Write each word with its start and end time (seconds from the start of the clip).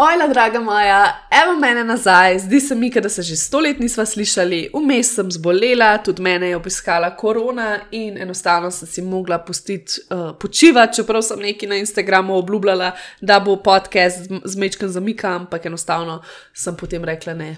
Ojla, 0.00 0.28
draga 0.28 0.60
moja, 0.60 1.26
evo 1.42 1.58
mene 1.58 1.84
nazaj, 1.84 2.38
zdi 2.38 2.60
se 2.60 2.74
mi, 2.74 2.90
da 2.90 3.08
se 3.08 3.22
že 3.22 3.36
sto 3.36 3.60
let 3.60 3.80
nisva 3.80 4.04
slišali, 4.06 4.70
vmes 4.74 5.14
sem 5.14 5.30
zbolela, 5.30 5.98
tudi 5.98 6.22
mene 6.22 6.48
je 6.48 6.56
obiskala 6.56 7.16
korona 7.16 7.80
in 7.90 8.18
enostavno 8.18 8.70
sem 8.70 8.88
si 8.88 9.02
mogla 9.02 9.38
pustiti 9.38 9.92
uh, 10.10 10.38
počivati, 10.40 10.96
čeprav 10.96 11.22
sem 11.22 11.40
neki 11.40 11.66
na 11.66 11.76
Instagramu 11.76 12.36
obljubljala, 12.36 12.92
da 13.20 13.40
bo 13.40 13.56
podcast 13.56 14.30
z 14.44 14.56
mečkem 14.56 14.88
zamika, 14.88 15.34
ampak 15.34 15.66
enostavno 15.66 16.22
sem 16.54 16.76
potem 16.76 17.04
rekla 17.04 17.34
ne. 17.34 17.56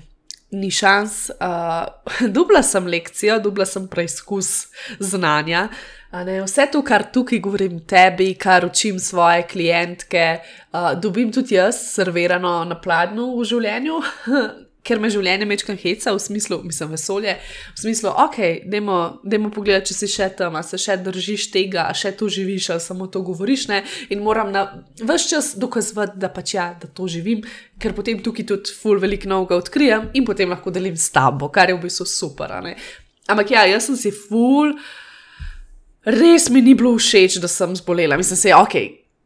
Ni 0.50 0.70
šans, 0.70 1.30
uh, 1.44 2.26
dubla 2.28 2.62
sem 2.62 2.86
lekcijo, 2.86 3.38
dubla 3.38 3.66
sem 3.66 3.88
preizkus 3.88 4.66
znanja, 4.98 5.68
uh, 5.68 5.99
Ne, 6.10 6.40
vse 6.42 6.66
to, 6.72 6.80
kar 6.82 7.04
tukaj 7.14 7.38
govorim 7.38 7.76
tebi, 7.86 8.32
kar 8.34 8.64
učim 8.66 8.98
svoje 8.98 9.44
klientke, 9.46 10.40
uh, 10.72 10.90
dobim 10.98 11.30
tudi 11.32 11.54
jaz, 11.54 11.76
servirano 11.92 12.64
na 12.66 12.74
pladnju 12.74 13.28
v 13.36 13.44
življenju, 13.46 14.00
ker 14.86 14.98
me 14.98 15.10
življenje 15.12 15.46
mečkam 15.46 15.76
heca, 15.78 16.10
v 16.16 16.22
smislu, 16.24 16.58
mislim, 16.66 16.90
vesolje, 16.96 17.36
v 17.76 17.78
smislu, 17.78 18.10
ok, 18.24 18.38
dajmo 18.66 19.50
pogledati, 19.54 19.92
če 19.92 19.96
si 20.00 20.08
še 20.10 20.26
tam, 20.40 20.56
se 20.66 20.80
še 20.82 20.96
držiš 21.04 21.44
tega, 21.54 21.84
še 21.94 22.10
to 22.18 22.26
živiš, 22.32 22.72
ali 22.74 22.82
samo 22.82 23.06
to 23.06 23.22
govoriš. 23.22 23.68
Ne? 23.70 23.82
In 24.10 24.24
moram 24.26 24.50
na 24.50 24.64
vse 24.98 25.28
čas 25.30 25.52
dokazovati, 25.62 26.18
da 26.18 26.32
pač 26.32 26.56
ja, 26.56 26.72
da 26.80 26.90
to 26.90 27.06
živim, 27.12 27.44
ker 27.78 27.94
potem 27.94 28.18
tukaj 28.24 28.48
tudi 28.50 28.74
ful 28.74 28.98
veliko 28.98 29.30
novega 29.30 29.60
odkrijem 29.62 30.10
in 30.18 30.26
potem 30.26 30.50
lahko 30.50 30.74
delim 30.74 30.98
s 30.98 31.12
tabo, 31.14 31.52
kar 31.54 31.70
je 31.70 31.78
v 31.78 31.84
bistvu 31.84 32.08
super. 32.10 32.56
Ampak 33.30 33.54
ja, 33.54 33.62
jaz 33.70 33.86
sem 33.86 34.00
si 34.00 34.10
ful 34.10 34.74
res 36.04 36.48
mi 36.50 36.62
ni 36.62 36.74
bilo 36.74 36.96
všeč, 36.98 37.40
da 37.40 37.48
sem 37.48 37.76
zbolela. 37.76 38.16
Mislim, 38.16 38.38
da 38.42 38.48
je 38.48 38.56
ok, 38.56 38.74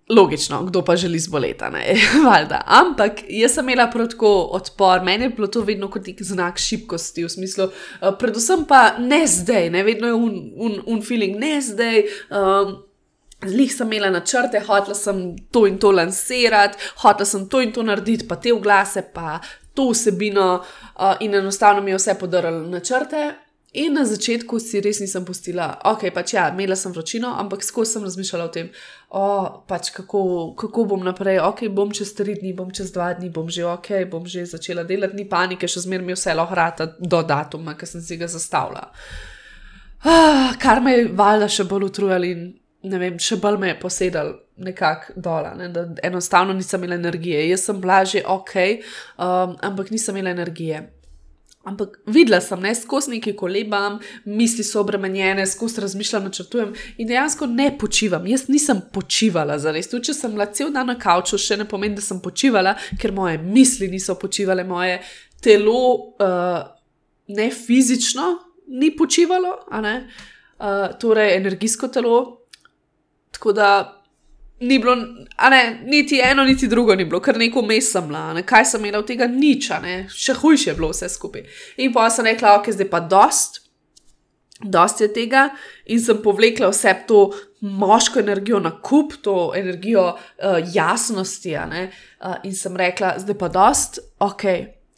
logično, 0.09 0.63
kdo 0.65 0.85
pa 0.85 0.97
želi 0.97 1.19
zboleti, 1.19 1.65
ne, 1.73 1.95
valjda. 2.27 2.63
Ampak 2.67 3.23
jaz 3.29 3.55
sem 3.55 3.69
imela 3.69 3.91
protko 3.91 4.29
odpor, 4.53 5.03
meni 5.03 5.25
je 5.25 5.29
bilo 5.29 5.47
to 5.47 5.61
vedno 5.61 5.91
kot 5.91 6.07
nek 6.07 6.23
znak 6.23 6.59
šibkosti, 6.59 7.25
v 7.25 7.29
smislu, 7.29 7.65
uh, 7.65 8.11
predvsem 8.19 8.65
pa 8.69 8.99
ne 8.99 9.27
zdaj, 9.27 9.71
ne 9.71 9.83
vedno 9.83 10.07
je 10.07 10.15
un, 10.15 10.35
un, 10.57 10.81
un 10.87 11.03
feeling, 11.03 11.39
ne 11.41 11.61
zdaj. 11.61 12.03
Um, 12.31 12.83
Zlih 13.45 13.69
sem 13.69 13.91
imela 13.93 14.09
načrte, 14.09 14.57
hotela 14.65 14.95
sem 14.97 15.19
to 15.53 15.67
in 15.69 15.75
to 15.79 15.91
lansirati, 15.93 16.79
hotela 17.03 17.27
sem 17.29 17.43
to 17.49 17.61
in 17.61 17.75
to 17.77 17.83
narediti, 17.85 18.25
pa 18.29 18.39
te 18.41 18.55
vglase, 18.57 19.03
pa 19.13 19.35
to 19.77 19.91
vsebino, 19.91 20.63
uh, 20.97 21.13
in 21.21 21.35
enostavno 21.35 21.83
mi 21.83 21.93
je 21.93 21.99
vse 21.99 22.15
podarilo 22.21 22.63
načrte, 22.73 23.27
In 23.75 23.97
na 23.99 24.05
začetku 24.07 24.61
si 24.63 24.79
res 24.79 25.01
nisem 25.03 25.25
postila, 25.27 25.73
ok, 25.91 26.07
pač 26.15 26.37
ja, 26.37 26.45
imela 26.55 26.77
sem 26.79 26.93
vročino, 26.95 27.33
ampak 27.43 27.65
skozi 27.67 27.97
sem 27.97 28.05
razmišljala 28.07 28.45
o 28.47 28.53
tem, 28.55 28.69
oh, 29.19 29.49
pač 29.67 29.91
kako, 29.97 30.21
kako 30.55 30.85
bom 30.93 31.03
naprej, 31.03 31.41
ok, 31.43 31.65
bom 31.75 31.91
čez 31.91 32.13
tri 32.15 32.37
dni, 32.39 32.53
bom 32.55 32.71
čez 32.71 32.95
dva 32.95 33.11
dni, 33.19 33.33
bom 33.35 33.51
že 33.51 33.67
ok, 33.67 34.07
bom 34.13 34.31
že 34.31 34.47
začela 34.47 34.87
delati, 34.87 35.19
ni 35.19 35.27
panike, 35.27 35.67
še 35.67 35.89
zmeraj 35.89 36.07
mi 36.07 36.15
vse 36.15 36.39
lahko 36.39 36.55
hrata 36.55 36.87
do 37.03 37.23
datuma, 37.27 37.75
ki 37.75 37.91
sem 37.91 38.07
si 38.07 38.21
ga 38.21 38.31
zastavila. 38.31 38.87
Ah, 40.07 40.55
kar 40.63 40.79
me 40.79 40.95
je 40.95 41.11
valjda 41.11 41.51
še 41.51 41.67
bolj 41.67 41.91
utrujalo 41.91 42.31
in 42.31 42.53
ne 42.87 43.03
vem, 43.03 43.19
še 43.19 43.43
bolj 43.43 43.59
me 43.59 43.73
je 43.73 43.79
posedal 43.83 44.35
nekako 44.63 45.19
dol, 45.19 45.51
ne, 45.59 45.73
da 45.75 45.89
enostavno 46.07 46.55
nisem 46.55 46.85
imela 46.85 47.01
energije. 47.01 47.43
Jaz 47.49 47.67
sem 47.67 47.81
bila 47.83 48.05
že 48.07 48.23
ok, 48.23 48.55
um, 49.19 49.57
ampak 49.67 49.91
nisem 49.91 50.15
imela 50.15 50.31
energije. 50.31 50.85
Ampak 51.65 51.97
videla 52.07 52.41
sem, 52.45 52.61
ne 52.61 52.75
skozi 52.77 53.15
neki 53.15 53.33
kolebam, 53.37 53.97
misli 54.25 54.65
so 54.65 54.83
obremenjene, 54.83 55.47
skozi 55.49 55.81
razmišljam, 55.81 56.29
načrtujem 56.29 56.75
in 57.01 57.09
dejansko 57.09 57.49
ne 57.49 57.71
počivam. 57.79 58.27
Jaz 58.29 58.47
nisem 58.53 58.83
počivala 58.93 59.57
za 59.59 59.73
res. 59.73 59.89
Če 59.89 60.15
sem 60.15 60.37
bila 60.37 60.47
cel 60.53 60.73
dan 60.75 60.93
na 60.93 60.99
kavču, 61.01 61.41
še 61.41 61.57
ne 61.57 61.69
pomeni, 61.69 61.97
da 61.97 62.05
sem 62.05 62.21
počivala, 62.21 62.77
ker 63.01 63.17
moje 63.17 63.41
misli 63.41 63.89
niso 63.89 64.19
počivale, 64.21 64.67
moje 64.69 65.01
telo, 65.45 65.81
uh, 66.21 66.61
ne 67.33 67.51
fizično, 67.51 68.29
ni 68.69 68.93
počivalo, 68.97 69.57
uh, 69.73 70.97
torej 71.01 71.37
energijsko 71.39 71.89
telo. 71.89 72.17
Tako 73.33 73.53
da 73.57 73.69
ni 74.69 74.79
bilo, 74.79 74.95
ne, 75.51 75.63
niti 75.85 76.21
eno, 76.25 76.45
niti 76.45 76.69
drugo 76.69 76.95
ni 76.95 77.05
bilo, 77.05 77.21
kar 77.21 77.39
neko 77.39 77.63
mes 77.63 77.91
sem 77.93 78.07
bila, 78.09 78.33
ne, 78.35 78.43
kaj 78.47 78.65
sem 78.73 78.85
imela 78.85 79.03
od 79.03 79.09
tega? 79.09 79.29
Nič, 79.31 79.71
ne, 79.83 79.97
še 80.11 80.37
hujše 80.41 80.71
je 80.71 80.77
bilo 80.79 80.91
vse 80.93 81.09
skupaj. 81.13 81.45
In 81.85 81.93
pa 81.95 82.09
sem 82.11 82.27
rekla, 82.29 82.57
ok, 82.61 82.71
zdaj 82.75 82.91
pa 82.93 83.01
dost, 83.01 83.61
dost 84.61 85.03
je 85.03 85.11
tega, 85.13 85.49
in 85.91 86.01
sem 86.01 86.21
povlekla 86.23 86.71
vse 86.73 86.95
to 87.09 87.25
moško 87.65 88.21
energijo 88.21 88.61
na 88.61 88.75
kup, 88.85 89.17
to 89.25 89.53
energijo 89.57 90.11
uh, 90.13 90.61
jasnosti, 90.75 91.57
ne, 91.71 91.89
uh, 92.21 92.39
in 92.45 92.55
sem 92.57 92.77
rekla, 92.77 93.17
zdaj 93.23 93.39
pa 93.41 93.51
dost, 93.53 94.01
ok, 94.23 94.49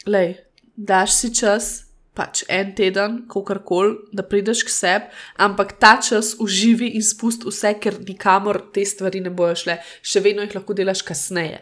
lej, 0.06 0.36
daš 0.76 1.20
si 1.20 1.34
čas 1.34 1.85
pač 2.16 2.44
en 2.48 2.72
teden, 2.74 3.18
kako 3.28 3.58
koli, 3.64 3.96
da 4.12 4.24
prideš 4.24 4.64
k 4.64 4.72
sebi, 4.72 5.10
ampak 5.36 5.76
ta 5.80 5.96
čas 6.00 6.34
uživi 6.40 6.94
in 6.96 7.04
spusti 7.04 7.48
vse, 7.50 7.74
ker 7.80 8.00
nikamor 8.00 8.62
te 8.72 8.84
stvari 8.84 9.20
ne 9.20 9.30
bojo 9.30 9.56
šle, 9.62 9.78
še 10.02 10.22
vedno 10.24 10.46
jih 10.46 10.56
lahko 10.56 10.74
delaš 10.74 11.04
kasneje. 11.06 11.60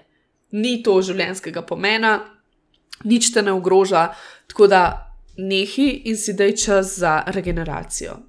Ni 0.54 0.78
to 0.86 1.00
življenjskega 1.02 1.64
pomena, 1.66 2.20
nič 3.04 3.32
te 3.34 3.42
ne 3.42 3.52
ogroža, 3.52 4.12
tako 4.48 4.70
da 4.70 4.84
nehi 5.36 5.90
in 6.06 6.16
si 6.16 6.36
daj 6.38 6.54
čas 6.62 6.94
za 7.02 7.24
regeneracijo. 7.34 8.20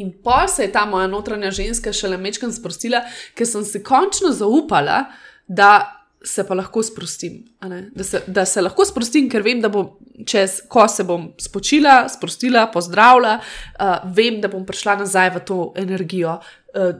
In 0.00 0.14
pa 0.24 0.46
se 0.48 0.64
je 0.64 0.72
ta 0.72 0.86
moja 0.88 1.06
notranja 1.06 1.50
ženska 1.50 1.92
šele 1.92 2.16
mečkam 2.16 2.52
sprostila, 2.52 3.02
ker 3.36 3.46
sem 3.46 3.64
si 3.68 3.82
končno 3.84 4.32
zaupala, 4.32 5.10
da 5.44 5.99
se 6.24 6.44
pa 6.46 6.54
lahko 6.54 6.82
sprostim. 6.82 7.44
Da 7.94 8.04
se, 8.04 8.22
da 8.26 8.44
se 8.44 8.60
lahko 8.60 8.84
sprostim, 8.84 9.28
ker 9.30 9.42
vem, 9.42 9.60
da 9.60 9.70
bom 9.72 9.88
čez, 10.26 10.60
ko 10.68 10.84
se 10.88 11.04
bom 11.08 11.30
spočila, 11.40 12.08
sprostila, 12.12 12.66
pozdravila, 12.72 13.38
uh, 13.40 13.94
vem, 14.16 14.40
da 14.40 14.50
bom 14.52 14.66
prišla 14.66 14.98
nazaj 15.00 15.30
v 15.36 15.42
to 15.48 15.58
energijo 15.80 16.36
uh, 16.36 16.90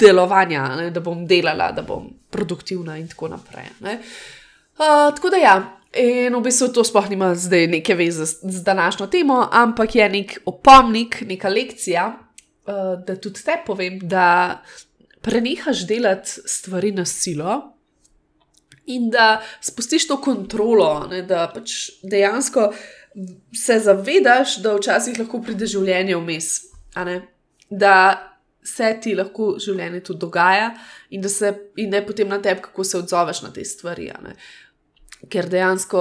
delovanja, 0.00 0.68
ne? 0.80 0.88
da 0.94 1.02
bom 1.04 1.26
delala, 1.28 1.70
da 1.76 1.84
bom 1.84 2.08
produktivna 2.32 2.96
in 2.98 3.08
tako 3.08 3.34
naprej. 3.34 3.68
Uh, 3.84 5.12
tako 5.14 5.34
da 5.34 5.42
ja. 5.42 5.56
In 5.94 6.34
v 6.34 6.40
bistvu 6.42 6.72
to 6.74 6.82
sploh 6.82 7.06
nima 7.06 7.34
zdaj 7.38 7.68
neke 7.70 7.94
veze 7.94 8.24
z, 8.26 8.48
z 8.50 8.64
današnjo 8.66 9.06
temo, 9.12 9.44
ampak 9.52 9.94
je 9.94 10.08
nek 10.10 10.34
opomnik, 10.50 11.20
neka 11.28 11.52
lekcija, 11.52 12.08
uh, 12.16 12.96
da 13.04 13.20
tudi 13.20 13.44
te 13.44 13.60
povem, 13.66 14.00
da 14.02 14.62
prenehaš 15.20 15.86
delati 15.86 16.40
stvari 16.48 16.90
na 16.92 17.04
silo, 17.04 17.73
in 18.86 19.10
da 19.10 19.42
spustiš 19.60 20.08
to 20.08 20.20
kontrolo, 20.20 21.06
ne, 21.10 21.22
da 21.22 21.46
pač 21.54 21.90
dejansko 22.02 22.72
se 23.54 23.78
zavedaš, 23.80 24.58
da 24.62 24.74
včasih 24.76 25.18
lahko 25.18 25.40
pride 25.42 25.66
življenje 25.70 26.16
vmes, 26.18 26.50
da 27.70 27.96
se 28.64 28.90
ti 29.02 29.14
lahko 29.14 29.54
življenje 29.60 30.00
tudi 30.04 30.24
dogaja 30.24 30.72
in 31.10 31.22
da, 31.22 31.28
se, 31.28 31.52
in 31.76 31.94
je 31.94 32.06
potem 32.06 32.28
na 32.28 32.40
tebi, 32.42 32.64
kako 32.64 32.84
se 32.84 32.98
odzoveš 32.98 33.42
na 33.44 33.52
te 33.52 33.64
stvari. 33.64 34.10
Ker 35.30 35.48
dejansko 35.48 36.00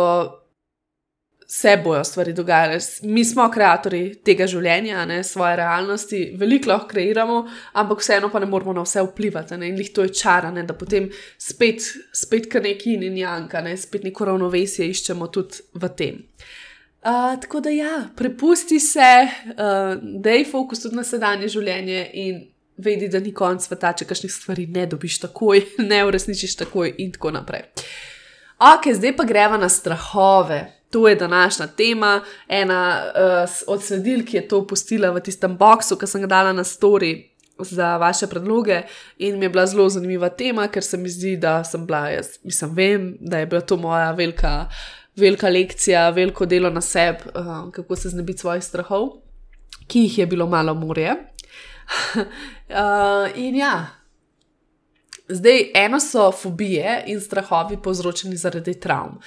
se 1.48 1.78
bojo 1.84 2.04
stvari 2.04 2.34
dogajale. 2.34 2.80
Mi 3.04 3.26
smo 3.26 3.46
ustvarjalci 3.48 4.22
tega 4.26 4.48
življenja, 4.48 5.06
ne, 5.06 5.22
svoje 5.24 5.56
realnosti, 5.60 6.22
veliko 6.40 6.72
lahko 6.72 6.88
kreiramo, 6.94 7.44
ampak 7.74 8.02
vseeno 8.04 8.30
pa 8.32 8.40
ne 8.40 8.50
moramo 8.50 8.74
na 8.74 8.84
vse 8.86 9.04
vplivati. 9.06 9.58
Ne, 9.58 9.70
in 9.70 9.78
jih 9.78 9.94
to 9.94 10.08
je 10.08 10.14
čarane, 10.14 10.64
da 10.64 10.74
potem 10.74 11.10
spet, 11.38 11.86
spet 12.14 12.50
kar 12.52 12.64
neki 12.64 12.98
in 12.98 13.18
janka, 13.18 13.62
ne, 13.62 13.76
spet 13.78 14.04
neko 14.04 14.32
ravnovesje 14.32 14.88
iščemo 14.90 15.28
tudi 15.34 15.64
v 15.74 15.94
tem. 15.98 16.22
Uh, 17.04 17.36
tako 17.42 17.60
da 17.60 17.70
ja, 17.70 18.10
prepusti 18.16 18.80
se, 18.80 19.28
uh, 19.52 19.98
da 20.24 20.32
je 20.32 20.46
fokus 20.48 20.80
tudi 20.86 20.96
na 20.96 21.04
sedanje 21.04 21.50
življenje 21.52 22.06
in 22.14 22.38
vedi, 22.78 23.10
da 23.12 23.20
ni 23.20 23.34
konc 23.36 23.66
sveta, 23.66 23.92
če 24.00 24.08
kakšnih 24.08 24.32
stvari 24.32 24.68
ne 24.72 24.86
dobiš 24.88 25.20
takoj, 25.26 25.66
ne 25.92 26.00
uresničiš 26.08 26.56
takoj 26.64 26.96
in 27.04 27.12
tako 27.12 27.34
naprej. 27.36 27.68
Ok, 28.64 28.94
zdaj 28.96 29.16
pa 29.18 29.26
greva 29.28 29.60
na 29.60 29.68
strahove. 29.70 30.62
To 30.94 31.08
je 31.08 31.16
današnja 31.16 31.68
tema, 31.68 32.22
ena 32.48 33.04
uh, 33.16 33.50
od 33.68 33.84
sledil, 33.84 34.26
ki 34.26 34.38
je 34.38 34.48
to 34.48 34.60
opustila 34.62 35.10
v 35.10 35.24
tistem 35.26 35.56
boxu, 35.58 35.98
ki 35.98 36.06
sem 36.06 36.22
ga 36.22 36.28
dala 36.30 36.52
na 36.54 36.62
story 36.64 37.16
za 37.58 37.96
vaše 37.98 38.28
predloge. 38.30 38.84
In 39.18 39.40
mi 39.40 39.46
je 39.46 39.50
bila 39.50 39.66
zelo 39.66 39.88
zanimiva 39.90 40.30
tema, 40.30 40.68
ker 40.68 40.86
se 40.86 40.98
mi 40.98 41.10
zdi, 41.10 41.34
da 41.38 41.64
sem 41.64 41.86
bila, 41.90 42.12
jaz 42.14 42.38
mislim, 42.44 42.76
vem, 42.78 43.08
da 43.20 43.40
je 43.42 43.46
bila 43.50 43.62
to 43.62 43.78
moja 43.78 44.12
velika, 44.12 44.70
velika 45.16 45.50
lekcija, 45.50 46.10
veliko 46.10 46.46
delo 46.46 46.70
na 46.70 46.82
sebi, 46.82 47.26
uh, 47.34 47.72
kako 47.74 47.96
se 47.96 48.10
znebiti 48.10 48.46
svojih 48.46 48.64
strahov, 48.64 49.08
ki 49.88 50.06
jih 50.06 50.18
je 50.18 50.28
bilo 50.28 50.48
malo 50.48 50.74
morje. 50.74 51.16
uh, 52.14 53.38
in 53.48 53.56
ja. 53.56 53.88
Zdaj, 55.28 55.72
eno 55.74 56.00
so 56.00 56.32
fobije 56.32 57.04
in 57.08 57.22
strahovi 57.22 57.82
povzročeni 57.82 58.38
zaradi 58.38 58.80
travm. 58.80 59.18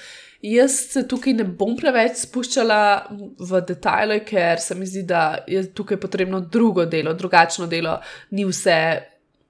Jaz 0.47 0.75
se 0.93 1.03
tukaj 1.09 1.33
ne 1.35 1.43
bom 1.59 1.73
preveč 1.75 2.21
spuščala 2.23 2.79
v 3.49 3.61
detajle, 3.67 4.21
ker 4.27 4.61
se 4.63 4.77
mi 4.79 4.87
zdi, 4.87 5.03
da 5.03 5.43
je 5.49 5.65
tukaj 5.75 5.99
potrebno 5.99 6.39
drugo 6.39 6.85
delo, 6.85 7.13
drugačno 7.17 7.67
delo, 7.67 7.97
ni 8.31 8.45
vse 8.47 8.77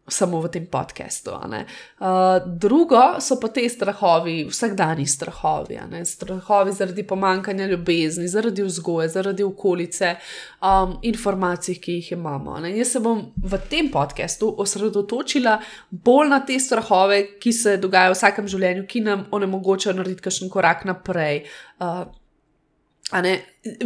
samo 0.07 0.41
v 0.41 0.49
tem 0.49 0.65
podkastu. 0.65 1.31
Uh, 1.31 2.39
drugo 2.45 3.19
so 3.19 3.35
pa 3.39 3.49
te 3.51 3.69
strahovi, 3.69 4.45
vsakdanji 4.47 5.05
strahovi, 5.05 5.79
strahovi 6.05 6.71
zaradi 6.71 7.03
pomankanja 7.03 7.67
ljubezni, 7.67 8.27
zaradi 8.27 8.63
vzgoje, 8.63 9.09
zaradi 9.09 9.43
okolice, 9.43 10.15
um, 10.61 10.97
informacij, 11.01 11.75
ki 11.75 11.99
jih 11.99 12.11
imamo. 12.11 12.57
Jaz 12.67 12.95
se 12.95 12.99
bom 12.99 13.25
v 13.35 13.59
tem 13.69 13.91
podkastu 13.91 14.53
osredotočila 14.57 15.59
bolj 15.91 16.31
na 16.31 16.39
te 16.45 16.59
strahove, 16.59 17.23
ki 17.39 17.53
se 17.53 17.77
dogajajo 17.77 18.15
v 18.15 18.17
vsakem 18.17 18.47
življenju, 18.47 18.87
ki 18.87 19.03
nam 19.03 19.27
onemogočajo 19.31 19.95
narediti 19.97 20.23
kakšen 20.29 20.49
korak 20.49 20.87
naprej. 20.87 21.43
Uh, 21.79 22.05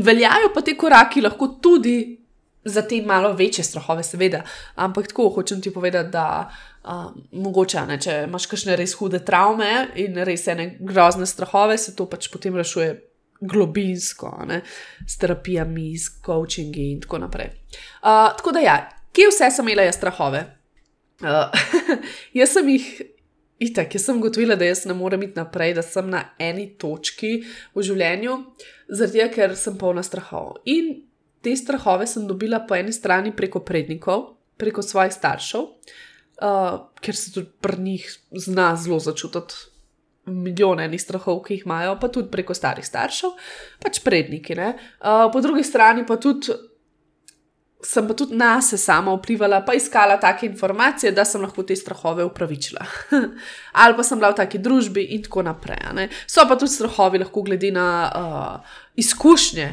Veljajo 0.01 0.49
pa 0.53 0.61
te 0.65 0.73
koraki 0.73 1.21
lahko 1.21 1.47
tudi 1.61 2.20
za 2.63 2.81
te 2.81 3.01
malo 3.01 3.33
večje 3.33 3.63
strahove, 3.63 4.03
seveda. 4.03 4.43
Ampak 4.75 5.07
tako 5.07 5.29
hočem 5.29 5.61
ti 5.61 5.73
povedati, 5.73 6.09
da 6.09 6.51
um, 6.83 7.23
mogoče, 7.31 7.85
ne, 7.87 7.97
če 8.01 8.23
imaš 8.27 8.45
kakšne 8.51 8.75
res 8.77 8.93
hude 8.99 9.21
travme 9.25 9.87
in 10.01 10.17
res 10.25 10.47
ene 10.51 10.75
grozne 10.79 11.25
strahove, 11.25 11.77
se 11.77 11.95
to 11.95 12.05
pač 12.09 12.29
potem 12.33 12.55
rešuje 12.57 12.93
globinsko, 13.41 14.35
ne, 14.47 14.61
s 15.07 15.17
terapijami, 15.17 15.95
s 15.97 16.21
coachingi 16.25 16.91
in 16.91 17.01
tako 17.01 17.23
naprej. 17.25 17.53
Uh, 18.01 18.29
tako 18.37 18.53
da 18.53 18.65
ja, 18.65 18.75
kje 19.13 19.31
vse 19.31 19.49
sem 19.51 19.69
imela 19.69 19.87
jaz 19.87 19.97
strahove? 19.97 20.45
Uh, 21.21 21.49
jaz 22.41 22.57
sem 22.57 22.75
jih. 22.75 22.91
Itak, 23.61 23.91
jaz 23.93 24.07
sem 24.07 24.17
gotovila, 24.17 24.55
da 24.57 24.65
jaz 24.65 24.87
ne 24.89 24.95
morem 24.97 25.21
iti 25.21 25.37
naprej, 25.37 25.75
da 25.77 25.83
sem 25.85 26.07
na 26.09 26.23
eni 26.41 26.63
točki 26.81 27.43
v 27.77 27.83
življenju, 27.85 28.39
zaradi 28.89 29.19
tega, 29.19 29.27
ker 29.35 29.53
sem 29.53 29.75
polna 29.77 30.01
strahov. 30.01 30.55
In 30.65 30.95
te 31.41 31.55
strahove 31.55 32.07
sem 32.07 32.27
dobila 32.27 32.61
po 32.67 32.75
eni 32.75 32.93
strani 32.93 33.33
preko 33.35 33.63
prednikov, 33.65 34.25
preko 34.57 34.81
svojih 34.85 35.13
staršev, 35.13 35.67
uh, 36.41 36.79
ker 37.01 37.17
se 37.17 37.33
tudi 37.33 37.49
pri 37.61 37.81
njih 37.81 38.07
zna 38.31 38.75
zelo 38.75 38.99
začutiti. 38.99 39.67
Milijone 40.25 40.85
enih 40.85 41.01
strahov, 41.01 41.39
ki 41.41 41.55
jih 41.55 41.63
imajo, 41.65 41.95
pa 41.97 42.07
tudi 42.13 42.29
preko 42.29 42.53
starih 42.53 42.85
staršev, 42.85 43.31
pač 43.81 44.03
predniki. 44.05 44.53
Uh, 44.53 45.25
po 45.33 45.41
drugi 45.41 45.63
strani 45.65 46.05
pa 46.05 46.19
tudi 46.21 46.53
sem 47.81 48.07
pa 48.07 48.13
tudi 48.13 48.35
na 48.37 48.61
sebe 48.61 48.77
sama 48.77 49.13
vplivala, 49.17 49.61
pa 49.65 49.73
iskala 49.73 50.19
take 50.19 50.45
informacije, 50.45 51.11
da 51.11 51.25
sem 51.25 51.41
lahko 51.41 51.63
te 51.63 51.75
strahove 51.75 52.23
upravičila. 52.23 52.85
Ali 53.81 53.97
pa 53.97 54.03
sem 54.03 54.19
bila 54.19 54.31
v 54.31 54.39
taki 54.43 54.61
družbi 54.61 55.07
in 55.15 55.23
tako 55.25 55.43
naprej. 55.49 56.09
So 56.27 56.45
pa 56.47 56.55
tudi 56.55 56.71
strahovi, 56.71 57.23
lahko 57.25 57.41
glede 57.41 57.71
na 57.73 57.87
uh, 58.05 58.77
izkušnje. 58.95 59.69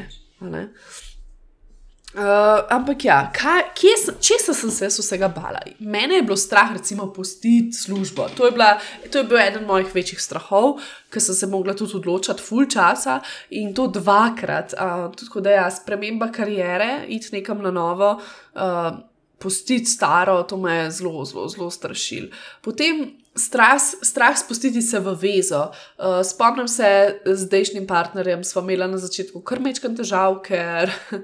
Uh, 2.09 2.65
ampak 2.73 3.03
ja, 3.05 3.17
kaj, 3.29 3.67
sem, 4.01 4.15
če 4.17 4.39
sem 4.41 4.71
se 4.73 4.87
vsega 4.89 5.27
bala? 5.29 5.59
Mene 5.77 6.17
je 6.17 6.23
bilo 6.25 6.37
strah, 6.41 6.71
recimo, 6.73 7.05
pustiti 7.13 7.77
službo. 7.77 8.25
To 8.33 8.47
je, 8.47 8.53
bila, 8.55 8.71
to 9.13 9.21
je 9.21 9.27
bil 9.29 9.37
eden 9.37 9.67
mojih 9.69 9.91
večjih 9.93 10.21
strahov, 10.21 10.79
ker 11.13 11.21
sem 11.21 11.37
se 11.37 11.49
mogla 11.51 11.75
tudi 11.77 11.99
odločiti, 11.99 12.41
full 12.41 12.65
časa 12.65 13.19
in 13.53 13.75
to 13.77 13.85
dvakrat. 13.93 14.73
Uh, 14.73 15.05
tudi 15.13 15.45
da 15.45 15.53
je 15.53 15.61
ja, 15.61 15.69
sprememba 15.69 16.31
karijere, 16.33 17.05
iti 17.13 17.29
nekam 17.37 17.61
na 17.61 17.69
novo, 17.77 18.15
uh, 18.17 18.89
pustiti 19.37 19.85
staro, 19.85 20.41
to 20.49 20.57
me 20.57 20.79
je 20.79 20.91
zelo, 20.97 21.21
zelo, 21.29 21.45
zelo 21.47 21.69
strašil. 21.69 22.31
Potem 22.65 23.05
strah, 23.39 23.79
strah 23.79 24.37
spustiti 24.37 24.81
se 24.83 24.99
v 24.99 25.15
vezo. 25.15 25.63
Uh, 25.97 26.19
spomnim 26.27 26.67
se 26.67 27.19
z 27.25 27.39
zdajšnjim 27.47 27.87
partnerjem, 27.87 28.43
smo 28.43 28.61
imeli 28.61 28.91
na 28.91 28.99
začetku 28.99 29.41
kar 29.41 29.63
mečkam 29.63 29.95
težav, 29.95 30.41
ker 30.45 30.91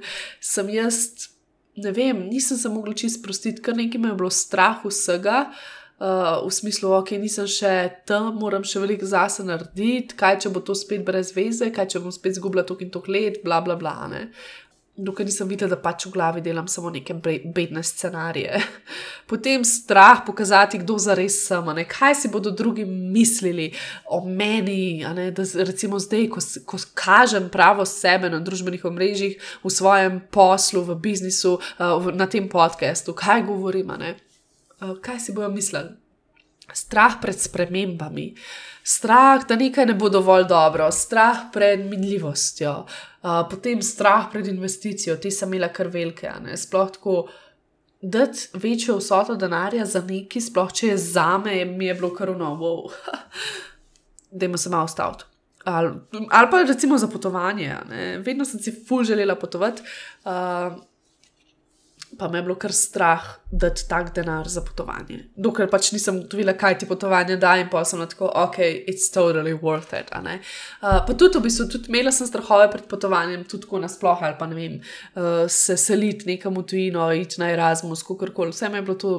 sem 0.54 0.70
jaz, 0.74 1.30
ne 1.76 1.92
vem, 1.92 2.26
nisem 2.30 2.58
se 2.58 2.72
mogla 2.72 2.96
čisto 2.96 3.20
sprostiti, 3.20 3.62
ker 3.62 3.76
nekaj 3.78 4.02
me 4.02 4.14
je 4.14 4.20
bilo 4.24 4.32
strah 4.32 4.80
vsega. 4.86 5.50
Uh, 5.96 6.44
v 6.44 6.52
smislu, 6.52 6.90
ok, 6.92 7.14
nisem 7.16 7.48
še 7.48 7.72
tam, 8.04 8.34
moram 8.36 8.66
še 8.68 8.82
veliko 8.84 9.08
zase 9.08 9.46
narediti, 9.48 10.18
kaj 10.20 10.42
če 10.44 10.50
bo 10.52 10.60
to 10.60 10.76
spet 10.76 11.06
brez 11.08 11.32
veze, 11.32 11.70
kaj 11.72 11.88
če 11.94 12.02
bom 12.04 12.12
spet 12.12 12.36
izgubila 12.36 12.66
tok 12.68 12.84
in 12.84 12.92
tok 12.92 13.08
let, 13.08 13.40
bla 13.48 13.62
bla 13.64 13.78
bla. 13.80 13.94
Ne? 14.12 14.26
Dokaj 14.98 15.26
nisem 15.26 15.48
videla, 15.48 15.76
da 15.76 15.82
pač 15.82 16.06
v 16.06 16.12
glavi 16.14 16.42
delam 16.42 16.68
samo 16.72 16.90
neke 16.90 17.14
bedne 17.56 17.84
scenarije. 17.84 18.62
Potem 19.30 19.66
strah 19.66 20.22
pokazati, 20.26 20.80
kdo 20.84 20.98
zares 21.02 21.38
sem, 21.48 21.66
ne? 21.76 21.86
kaj 21.90 22.16
si 22.16 22.32
bodo 22.32 22.52
drugi 22.52 22.86
mislili 22.86 23.72
o 24.06 24.22
meni. 24.26 25.04
Da, 25.06 25.48
recimo 25.68 26.00
zdaj, 26.00 26.30
ko, 26.30 26.44
ko 26.66 26.80
kažem 26.94 27.50
pravo 27.52 27.86
sebe 27.86 28.30
na 28.30 28.40
družbenih 28.40 28.86
omrežjih, 28.86 29.36
v 29.64 29.74
svojem 29.74 30.22
poslu, 30.32 30.86
v 30.86 30.96
biznisu, 30.96 31.58
na 32.14 32.30
tem 32.32 32.50
podkastu, 32.50 33.14
kaj 33.18 33.44
govorim, 33.50 33.92
uh, 33.92 34.96
kaj 35.02 35.20
si 35.20 35.36
bojo 35.36 35.52
mislili. 35.52 36.05
Strah 36.74 37.20
pred 37.22 37.40
spremembami, 37.40 38.34
strah, 38.84 39.46
da 39.48 39.56
nekaj 39.56 39.86
ne 39.86 39.94
bo 39.94 40.10
dovolj 40.10 40.48
dobro, 40.50 40.90
strah 40.92 41.46
pred 41.54 41.86
minljivostjo, 41.90 42.74
uh, 42.86 43.42
potem 43.50 43.82
strah 43.82 44.28
pred 44.32 44.48
investicijo, 44.48 45.18
ti 45.18 45.32
sem 45.32 45.54
imela 45.54 45.72
kar 45.74 45.88
velike. 45.94 46.32
Sploh 46.58 46.92
tako, 46.92 47.28
da 48.02 48.28
večjo 48.54 48.98
vsoto 48.98 49.36
denarja 49.36 49.86
za 49.86 50.02
neki, 50.02 50.42
sploh 50.42 50.74
če 50.74 50.88
je 50.88 50.98
za 50.98 51.38
me, 51.38 51.58
je 51.58 51.94
bilo 51.94 52.14
kar 52.14 52.34
novo, 52.38 52.92
da 54.38 54.46
ima 54.46 54.58
se 54.58 54.70
malo 54.70 54.88
staviti. 54.88 55.24
Ali, 55.66 55.94
ali 56.30 56.48
pa 56.52 56.62
recimo 56.62 56.98
za 56.98 57.08
potovanje. 57.08 57.76
Vedno 58.22 58.46
sem 58.46 58.60
si 58.60 58.72
ful 58.88 59.04
želela 59.04 59.36
potovati. 59.36 59.82
Uh, 60.26 60.78
pa 62.18 62.28
me 62.28 62.38
je 62.38 62.44
bilo 62.44 62.56
kar 62.56 62.74
strah 62.74 63.24
dati 63.52 63.88
tak 63.90 64.14
denar 64.16 64.48
za 64.48 64.62
potovanje. 64.62 65.20
Dokler 65.36 65.70
pač 65.72 65.92
nisem 65.92 66.20
ugotovila, 66.20 66.54
kaj 66.58 66.78
ti 66.80 66.88
potovanje 66.88 67.38
da, 67.42 67.56
in 67.60 67.70
pa 67.72 67.84
sem 67.86 68.02
tako, 68.10 68.30
ok, 68.44 68.60
it's 68.92 69.10
totally 69.14 69.54
worth 69.62 69.94
it. 70.00 70.12
Uh, 70.16 71.02
pa 71.08 71.14
tudi, 71.14 71.40
v 71.40 71.46
bistvu, 71.48 71.68
tudi 71.72 71.92
imela 71.92 72.12
sem 72.16 72.28
strahove 72.28 72.70
pred 72.72 72.88
potovanjem, 72.92 73.44
tudi 73.44 73.66
tako 73.66 73.82
nasplošno, 73.84 74.30
ali 74.30 74.40
pa 74.40 74.50
ne 74.52 74.60
vem, 74.60 74.78
uh, 74.80 75.46
se 75.52 75.78
seliti 75.78 76.30
nekam 76.32 76.58
v 76.58 76.66
tujino, 76.72 77.08
iti 77.14 77.42
na 77.42 77.52
Erasmus, 77.54 78.04
kakorkoli. 78.08 78.56
Vse 78.56 78.70
me 78.70 78.84
je 78.84 78.90
bilo 78.90 79.00
to. 79.00 79.16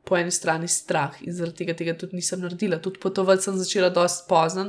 Po 0.00 0.16
eni 0.16 0.32
strani 0.32 0.66
strah 0.66 1.18
in 1.22 1.34
zaradi 1.36 1.58
tega, 1.60 1.74
tega 1.76 1.92
tudi 1.94 2.16
nisem 2.16 2.40
naredila. 2.40 2.78
Tudi 2.82 2.98
potovati 2.98 3.44
sem 3.44 3.58
začela 3.60 3.90
dosti 3.94 4.24
pozno, 4.26 4.64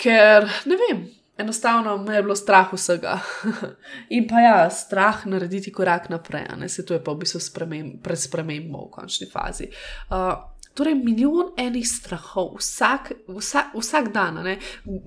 ker 0.00 0.48
ne 0.66 0.78
vem, 0.80 1.02
enostavno 1.38 1.96
me 1.96 2.16
je 2.16 2.22
bilo 2.22 2.36
strah 2.36 2.72
vsega. 2.72 3.18
in 4.16 4.28
pa 4.28 4.40
ja, 4.40 4.70
strah 4.70 5.26
narediti 5.26 5.72
korak 5.72 6.08
naprej, 6.08 6.46
ne 6.56 6.68
se 6.68 6.84
to 6.86 6.94
je 6.94 7.04
pa 7.04 7.12
v 7.12 7.24
bistvu 7.24 7.40
sprememb, 7.40 8.02
pred 8.02 8.18
spremembo 8.18 8.86
v 8.86 8.90
končni 8.90 9.26
fazi. 9.30 9.70
Uh, 10.10 10.53
Torej, 10.74 10.94
milijon 10.98 11.52
enih 11.56 11.86
strahov, 11.86 12.56
vsak, 12.58 13.12
vsak, 13.30 13.74
vsak 13.78 14.08
dan. 14.10 14.40
Ne? 14.42 14.56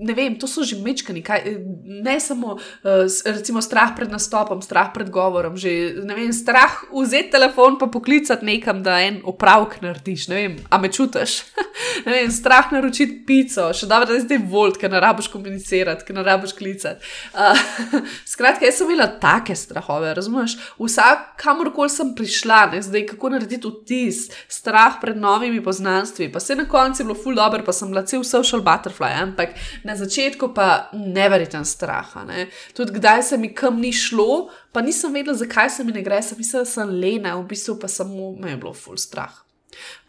ne 0.00 0.14
vem, 0.16 0.38
to 0.40 0.48
so 0.48 0.64
že 0.64 0.78
mečkani, 0.80 1.20
kaj, 1.20 1.44
ne 1.84 2.14
samo 2.20 2.54
uh, 2.56 3.04
recimo, 3.28 3.60
strah 3.60 3.92
pred 3.96 4.08
nastopom, 4.08 4.62
strah 4.64 4.88
pred 4.94 5.10
govorom, 5.12 5.58
že 5.60 5.92
vem, 6.08 6.32
strah 6.32 6.72
vzeti 6.88 7.34
telefon 7.36 7.76
in 7.76 7.90
poklicati 7.92 8.48
nekam, 8.48 8.80
da 8.82 8.96
en 9.04 9.20
opravek 9.28 9.82
narediš. 9.84 10.28
Vem, 10.32 10.56
a 10.72 10.78
me 10.80 10.88
čutiš? 10.88 11.42
vem, 12.08 12.30
strah 12.32 12.72
naročiti 12.72 13.20
pico, 13.28 13.68
še 13.76 13.90
dobro, 13.90 14.08
da 14.08 14.22
zdaj 14.24 14.40
volt, 14.48 14.80
ker 14.80 14.88
ne 14.88 15.04
rabiš 15.04 15.28
komunicirati, 15.34 16.08
ker 16.08 16.16
ne 16.16 16.24
rabiš 16.24 16.56
klicati. 16.56 17.04
Uh, 17.36 17.60
skratka, 18.32 18.64
jaz 18.64 18.80
sem 18.80 18.88
imela 18.88 19.10
take 19.20 19.52
strahove, 19.52 20.14
razumeš? 20.16 20.56
Vsak, 20.80 21.34
kamorkoli 21.44 21.92
sem 21.92 22.16
prišla, 22.16 22.64
ne? 22.72 22.82
zdaj 22.88 23.04
kako 23.12 23.34
narediti 23.36 23.68
vtis, 23.68 24.24
strah 24.48 24.96
pred 25.02 25.20
novimi 25.20 25.57
novimi 25.58 25.64
poznanstvi. 25.64 26.32
Pa 26.32 26.40
se 26.40 26.54
na 26.56 26.68
koncu 26.68 27.02
je 27.02 27.04
bilo 27.04 27.14
ful 27.14 27.34
dobro, 27.34 27.62
pa 27.64 27.72
sem 27.72 27.88
bila 27.88 28.02
cel 28.06 28.24
social 28.24 28.62
butterfly, 28.62 29.22
ampak 29.22 29.48
na 29.84 29.96
začetku 29.96 30.54
pa 30.54 30.90
neverjeten 30.92 31.64
strah. 31.64 32.06
Ne? 32.26 32.48
Tudi 32.74 32.92
kdaj 32.92 33.22
se 33.22 33.38
mi 33.38 33.54
kam 33.54 33.80
ni 33.80 33.92
šlo, 33.92 34.50
pa 34.72 34.80
nisem 34.80 35.12
vedela, 35.12 35.36
zakaj 35.36 35.70
se 35.70 35.84
mi 35.84 35.92
ne 35.92 36.02
gre, 36.02 36.22
sem 36.22 36.38
mislila, 36.38 36.64
da 36.64 36.70
sem 36.70 36.88
lena, 37.00 37.36
v 37.36 37.46
bistvu 37.48 37.78
pa 37.80 37.88
samo 37.88 38.32
me 38.38 38.50
je 38.50 38.56
bilo 38.56 38.74
ful 38.74 38.96
strah. 38.96 39.32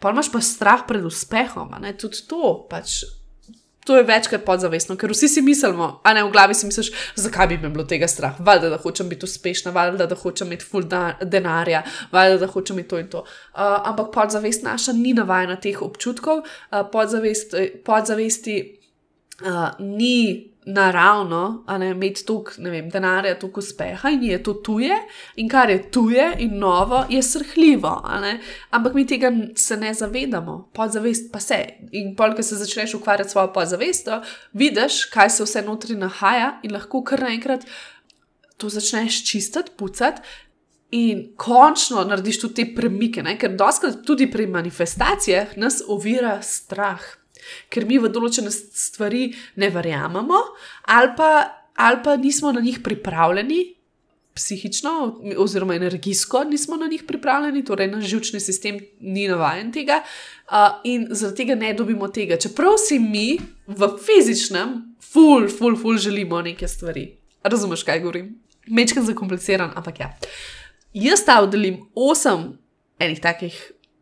Pa 0.00 0.10
imaš 0.10 0.32
pa 0.32 0.40
strah 0.40 0.86
pred 0.86 1.04
uspehom, 1.04 1.74
tudi 1.98 2.26
to 2.26 2.66
pač 2.70 3.04
to 3.84 3.96
je 3.96 4.02
večkrat 4.04 4.44
podzavestno, 4.44 4.96
ker 4.96 5.10
vsi 5.10 5.28
si 5.28 5.42
mislimo, 5.42 6.00
a 6.04 6.12
ne 6.14 6.24
v 6.24 6.32
glavi 6.32 6.54
si 6.54 6.66
misliš, 6.68 6.90
zakaj 7.16 7.46
bi 7.48 7.58
me 7.58 7.70
bilo 7.72 7.84
tega 7.88 8.08
strah, 8.08 8.36
valjda, 8.38 8.68
da 8.74 8.78
hočem 8.78 9.08
biti 9.08 9.24
uspešna, 9.24 9.72
valjda, 9.72 10.06
da 10.06 10.18
hočem 10.20 10.50
imeti 10.50 10.64
full 10.68 10.84
denarja, 11.22 11.82
valjda, 12.12 12.44
da 12.44 12.50
hočem 12.52 12.76
imeti 12.76 12.90
to 12.90 12.98
in 12.98 13.08
to. 13.08 13.24
Uh, 13.24 13.60
ampak 13.88 14.12
podzavest 14.14 14.62
naša 14.62 14.92
ni 14.92 15.14
navajena 15.16 15.56
teh 15.56 15.82
občutkov, 15.82 16.44
uh, 16.44 16.82
podzavest, 16.92 17.54
podzavesti 17.84 18.60
uh, 19.40 19.68
ni 19.78 20.50
naravno, 20.66 21.64
a 21.66 21.78
ne 21.78 21.90
imeti 21.90 22.26
toliko 22.26 22.52
denarja, 22.92 23.38
toliko 23.38 23.60
uspeha 23.60 24.10
in 24.10 24.22
je 24.22 24.42
to 24.42 24.54
tuje, 24.54 24.96
in 25.36 25.48
kar 25.48 25.70
je 25.70 25.90
tuje 25.90 26.34
in 26.38 26.58
novo, 26.58 27.04
je 27.08 27.22
srhljivo. 27.22 28.02
Ampak 28.70 28.94
mi 28.94 29.06
tega 29.06 29.32
se 29.54 29.76
ne 29.76 29.94
zavedamo, 29.94 30.70
podzavest 30.74 31.32
pa 31.32 31.40
se. 31.40 31.64
In 31.92 32.16
polk, 32.16 32.36
ko 32.36 32.42
se 32.42 32.56
začneš 32.56 32.94
ukvarjati 32.94 33.28
s 33.28 33.32
svojo 33.32 33.52
podzavestjo, 33.52 34.22
vidiš, 34.52 35.04
kaj 35.04 35.30
se 35.30 35.44
vse 35.44 35.62
notri 35.62 35.96
nahaja 35.96 36.58
in 36.62 36.72
lahko 36.72 37.02
kar 37.04 37.20
naenkrat 37.20 37.64
to 38.56 38.68
začneš 38.68 39.24
čistiti, 39.30 39.70
pucati. 39.76 40.20
In 40.90 41.32
končno 41.36 42.04
narediš 42.04 42.40
tudi 42.40 42.54
te 42.54 42.74
premike, 42.74 43.22
ne? 43.22 43.36
ker 43.38 43.54
doskrat 43.56 44.02
tudi 44.06 44.26
pri 44.30 44.46
manifestacijah 44.46 45.56
nas 45.56 45.82
ovira 45.86 46.40
strah 46.42 47.19
ker 47.72 47.86
mi 47.88 47.98
v 47.98 48.10
določene 48.12 48.50
stvari 48.52 49.30
ne 49.60 49.70
verjamemo, 49.72 50.40
ali 50.94 51.12
pa, 51.16 51.30
ali 51.76 52.02
pa 52.04 52.16
nismo 52.16 52.52
na 52.52 52.60
njih 52.64 52.80
pripravljeni. 52.84 53.60
Psihično, 54.30 54.90
oziroma 55.42 55.74
energijsko, 55.74 56.44
nismo 56.46 56.76
na 56.78 56.86
njih 56.86 57.02
pripravljeni, 57.04 57.64
torej 57.66 57.88
naš 57.90 58.06
žilčni 58.12 58.40
sistem 58.40 58.78
ni 59.00 59.26
navaden 59.28 59.72
tega, 59.74 59.98
uh, 60.46 60.78
in 60.86 61.08
zaradi 61.10 61.42
tega 61.42 61.56
ne 61.58 61.72
dobimo 61.74 62.08
tega. 62.08 62.38
Čeprav 62.40 62.78
si 62.78 63.00
mi 63.02 63.40
v 63.66 63.88
fizičnem, 63.98 64.76
ful, 65.02 65.48
ful, 65.50 65.76
ful, 65.76 65.98
želimo 65.98 66.40
neke 66.46 66.68
stvari. 66.70 67.08
Razumeš, 67.42 67.82
kaj 67.82 68.00
govorim? 68.04 68.30
Mečkam 68.70 69.04
zakompliciran, 69.04 69.74
ampak 69.74 70.00
ja. 70.00 70.12
Jaz 70.94 71.24
ta 71.26 71.40
oddelim 71.42 71.82
osem 71.94 72.52
enih 73.02 73.20
takih 73.20 73.58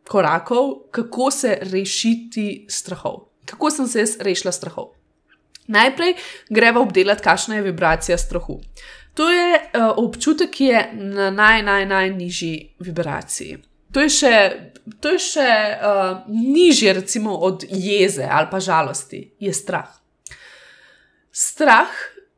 korakov, 0.09 0.90
kako 0.90 1.30
se 1.30 1.59
rešiti 1.73 2.66
strahov 2.68 3.28
kako 3.50 3.71
sem 3.71 3.88
se 3.88 4.05
rešila 4.21 4.52
strahov. 4.52 4.93
Najprej 5.69 6.14
greva 6.49 6.81
obdelati, 6.81 7.23
kakšna 7.23 7.59
je 7.59 7.62
vibracija 7.62 8.19
strahu. 8.19 8.61
To 9.14 9.31
je 9.31 9.55
uh, 9.55 9.83
občutek, 9.97 10.50
ki 10.50 10.64
je 10.64 10.90
na 10.95 11.31
naj, 11.31 11.62
naj, 11.62 11.87
najnižji 11.87 12.76
vibraciji. 12.81 13.59
To 13.93 14.05
je 14.05 14.12
še, 14.12 14.35
to 15.00 15.17
je 15.17 15.19
še 15.19 15.49
uh, 15.75 16.21
nižje, 16.28 16.93
recimo, 17.00 17.35
od 17.35 17.64
jeze 17.69 18.28
ali 18.31 18.47
pa 18.50 18.61
žalosti, 18.61 19.25
je 19.40 19.52
strah. 19.52 19.90
Strah, 21.33 21.90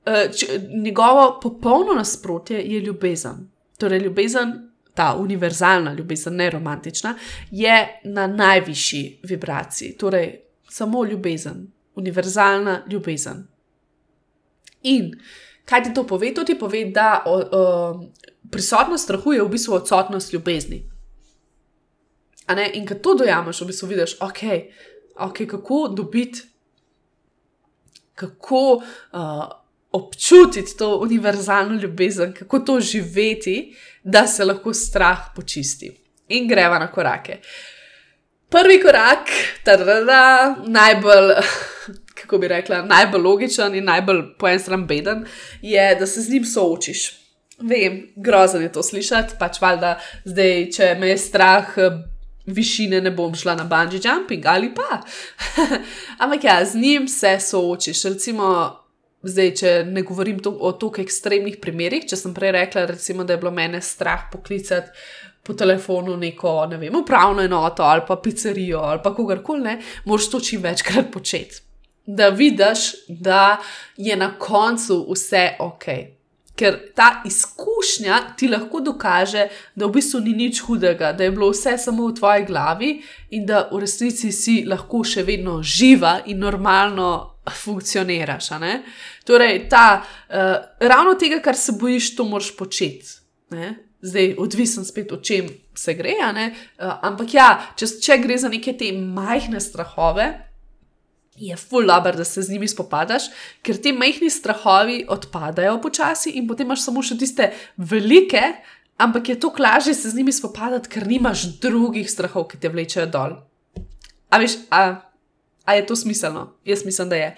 uh, 0.07 0.31
če, 0.33 0.61
njegovo 0.83 1.39
popolno 1.43 1.95
nasprotje 1.99 2.63
je 2.65 2.81
ljubezen. 2.81 3.45
Torej, 3.79 4.01
ljubezen, 4.07 4.55
ta 4.95 5.15
univerzalna 5.21 5.93
ljubezen, 5.95 6.37
ne 6.37 6.51
romantična, 6.51 7.15
je 7.51 7.77
na 8.05 8.27
najvišji 8.27 9.21
vibraciji. 9.29 9.97
Torej, 9.99 10.33
samo 10.71 11.05
ljubezen, 11.05 11.73
univerzalna 11.95 12.85
ljubezen. 12.91 13.47
In 14.83 15.13
kaj 15.65 15.83
ti 15.85 15.95
to 15.95 16.07
pove? 16.07 16.35
To 16.35 16.45
ti 16.45 16.59
pove, 16.59 16.85
da 16.85 17.23
o, 17.27 17.41
o, 17.53 18.11
prisotnost 18.51 19.05
strahu 19.05 19.33
je 19.33 19.43
v 19.43 19.49
bistvu 19.49 19.75
odsotnost 19.75 20.33
ljubezni. 20.33 20.85
In 22.75 22.87
ko 22.87 22.95
to 22.95 23.15
dojameš, 23.15 23.61
v 23.61 23.67
bistvu 23.67 23.89
vidiš, 23.89 24.17
okay, 24.19 24.71
okay, 25.15 25.47
kako 25.47 25.89
dobiti, 25.89 26.43
kako 28.15 28.63
uh, 28.75 29.45
občutiti 29.91 30.77
to 30.77 30.97
univerzalno 30.99 31.81
ljubezen, 31.81 32.35
kako 32.35 32.59
to 32.59 32.81
živeti, 32.81 33.77
da 34.03 34.27
se 34.27 34.45
lahko 34.45 34.75
strah 34.75 35.31
počisti. 35.37 35.93
In 36.29 36.49
greva 36.49 36.79
na 36.79 36.91
korake. 36.93 37.39
Uh, 37.39 37.80
Prvi 38.51 38.81
korak, 38.83 39.29
tarara, 39.65 40.57
najbolj, 40.67 41.35
kako 42.19 42.39
bi 42.39 42.49
rekla, 42.49 42.83
najbolj 42.83 43.23
logičen 43.23 43.75
in 43.79 43.85
najbolj 43.87 44.23
po 44.39 44.49
eni 44.49 44.59
strani 44.59 44.87
beden, 44.87 45.25
je, 45.63 45.85
da 45.95 46.07
se 46.07 46.21
z 46.21 46.33
njim 46.33 46.45
soočiš. 46.45 47.05
Vem, 47.61 48.01
grozno 48.17 48.61
je 48.61 48.73
to 48.73 48.83
slišati, 48.83 49.37
pač 49.39 49.61
valjda 49.63 49.95
zdaj, 50.25 50.67
če 50.77 50.95
me 50.99 51.13
je 51.13 51.19
strah. 51.19 51.77
Višine 52.51 52.99
ne 53.05 53.13
bom 53.15 53.35
šla 53.37 53.55
na 53.55 53.65
bungee 53.69 54.01
jumping 54.03 54.47
ali 54.49 54.73
pa. 54.75 55.03
Ampak 56.25 56.45
ja, 56.45 56.65
z 56.65 56.81
njim 56.81 57.07
se 57.09 57.37
soočiš. 57.41 58.03
Recimo, 58.05 58.47
zdaj, 59.23 59.51
če 59.55 59.75
ne 59.87 60.03
govorim 60.03 60.41
to, 60.43 60.51
o 60.51 60.73
tako 60.73 61.05
ekstremnih 61.05 61.61
primerih, 61.63 62.09
če 62.09 62.17
sem 62.17 62.35
prej 62.35 62.57
rekla, 62.57 62.89
recimo, 62.91 63.25
da 63.25 63.37
je 63.37 63.43
bilo 63.45 63.53
mene 63.55 63.79
strah 63.85 64.27
poklicati 64.33 64.91
po 65.43 65.55
telefonu 65.55 66.17
neko, 66.17 66.67
ne 66.71 66.77
vem, 66.77 66.97
upravno 66.97 67.43
enoto 67.43 67.83
ali 67.83 68.03
pa 68.09 68.17
pizzerijo 68.17 68.79
ali 68.79 69.01
pa 69.05 69.15
kogarkoli, 69.15 69.61
ne, 69.61 69.81
moraš 70.05 70.31
to 70.31 70.41
čim 70.41 70.63
večkrat 70.63 71.13
početi. 71.13 71.63
Da 72.07 72.29
vidiš, 72.29 72.79
da 73.09 73.61
je 73.97 74.17
na 74.17 74.33
koncu 74.39 75.07
vse 75.13 75.57
ok. 75.61 75.85
Ker 76.57 76.77
ta 76.95 77.23
izkušnja 77.27 78.19
ti 78.37 78.49
lahko 78.49 78.81
dokaže, 78.81 79.47
da 79.75 79.87
v 79.87 79.95
bistvu 79.95 80.21
ni 80.21 80.33
nič 80.37 80.61
hudega, 80.67 81.13
da 81.13 81.25
je 81.25 81.31
bilo 81.31 81.51
vse 81.51 81.79
samo 81.79 82.09
v 82.09 82.15
tvoji 82.15 82.45
glavi 82.45 82.91
in 83.31 83.47
da 83.47 83.69
v 83.73 83.81
resnici 83.81 84.33
si 84.33 84.65
lahko 84.69 85.05
še 85.05 85.23
vedno 85.25 85.61
živa 85.63 86.19
in 86.27 86.43
normalno 86.43 87.39
funkcioniraš. 87.63 88.51
Torej, 89.25 89.63
ta, 89.71 90.03
uh, 90.03 90.59
ravno 90.81 91.15
tega, 91.15 91.41
kar 91.41 91.57
se 91.57 91.73
bojiš, 91.81 92.17
to 92.17 92.25
moraš 92.25 92.53
početi 92.57 93.17
zdaj 94.03 94.35
odvisen 94.39 94.85
spet, 94.85 95.13
o 95.13 95.21
čem 95.21 95.49
se 95.77 95.95
gre. 95.95 96.15
Uh, 96.21 96.93
ampak 97.03 97.35
ja, 97.35 97.49
če, 97.77 97.89
če 98.01 98.21
gre 98.23 98.39
za 98.41 98.49
neke 98.53 98.75
te 98.77 98.93
majhne 98.93 99.61
strahove, 99.61 100.31
je 101.41 101.57
full 101.57 101.87
labor, 101.89 102.17
da 102.17 102.25
se 102.25 102.43
z 102.43 102.53
njimi 102.53 102.69
spopadaš, 102.69 103.31
ker 103.65 103.79
ti 103.81 103.93
majhni 103.97 104.31
strahovi 104.31 105.05
odpadajo 105.09 105.79
počasi 105.81 106.35
in 106.37 106.49
potem 106.49 106.69
imaš 106.69 106.85
samo 106.85 107.03
še 107.03 107.17
tiste 107.21 107.49
velike. 107.77 108.43
Ampak 109.01 109.31
je 109.33 109.39
to 109.41 109.49
lažje 109.59 109.95
se 109.95 110.11
z 110.11 110.19
njimi 110.19 110.33
spopadati, 110.33 110.89
ker 110.93 111.07
nimaš 111.09 111.47
drugih 111.63 112.11
strahov, 112.11 112.51
ki 112.51 112.61
te 112.61 112.69
vlečejo 112.69 113.07
dol. 113.09 113.39
A, 114.29 114.39
veš, 114.39 114.59
a, 114.69 115.01
a 115.65 115.77
je 115.79 115.87
to 115.89 115.97
smiselno? 115.97 116.51
Jaz 116.69 116.85
mislim, 116.85 117.09
da 117.09 117.17
je. 117.17 117.31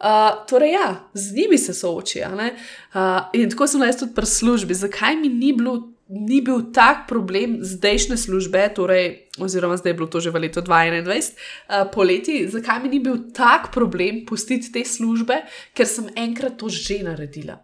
Uh, 0.00 0.46
torej, 0.48 0.72
ja, 0.72 0.86
z 1.14 1.34
njimi 1.34 1.58
se 1.58 1.74
sooči. 1.74 2.22
Uh, 2.22 3.26
in 3.34 3.50
tako 3.50 3.66
sem 3.66 3.82
jaz 3.82 3.98
tudi 3.98 4.14
pri 4.14 4.26
službi. 4.26 4.74
Zakaj 4.74 5.18
mi 5.18 5.28
ni 5.28 5.50
bilo 5.52 5.90
ni 6.10 6.40
bil 6.42 6.72
tak 6.74 7.06
problem 7.06 7.60
zdajšnje 7.62 8.16
službe, 8.18 8.58
torej, 8.74 9.30
oziroma 9.38 9.78
zdaj 9.78 9.94
je 9.94 9.96
bilo 9.96 10.08
to 10.10 10.18
že 10.18 10.34
v 10.34 10.42
letu 10.42 10.58
2021, 10.58 11.06
uh, 11.06 11.86
poleti, 11.94 12.50
zakaj 12.50 12.82
mi 12.82 12.90
ni 12.90 12.98
bil 12.98 13.30
tak 13.30 13.70
problem 13.70 14.26
pustiti 14.26 14.72
te 14.74 14.82
službe, 14.82 15.46
ker 15.70 15.86
sem 15.86 16.10
enkrat 16.18 16.58
to 16.58 16.66
že 16.66 16.98
naredila. 17.06 17.62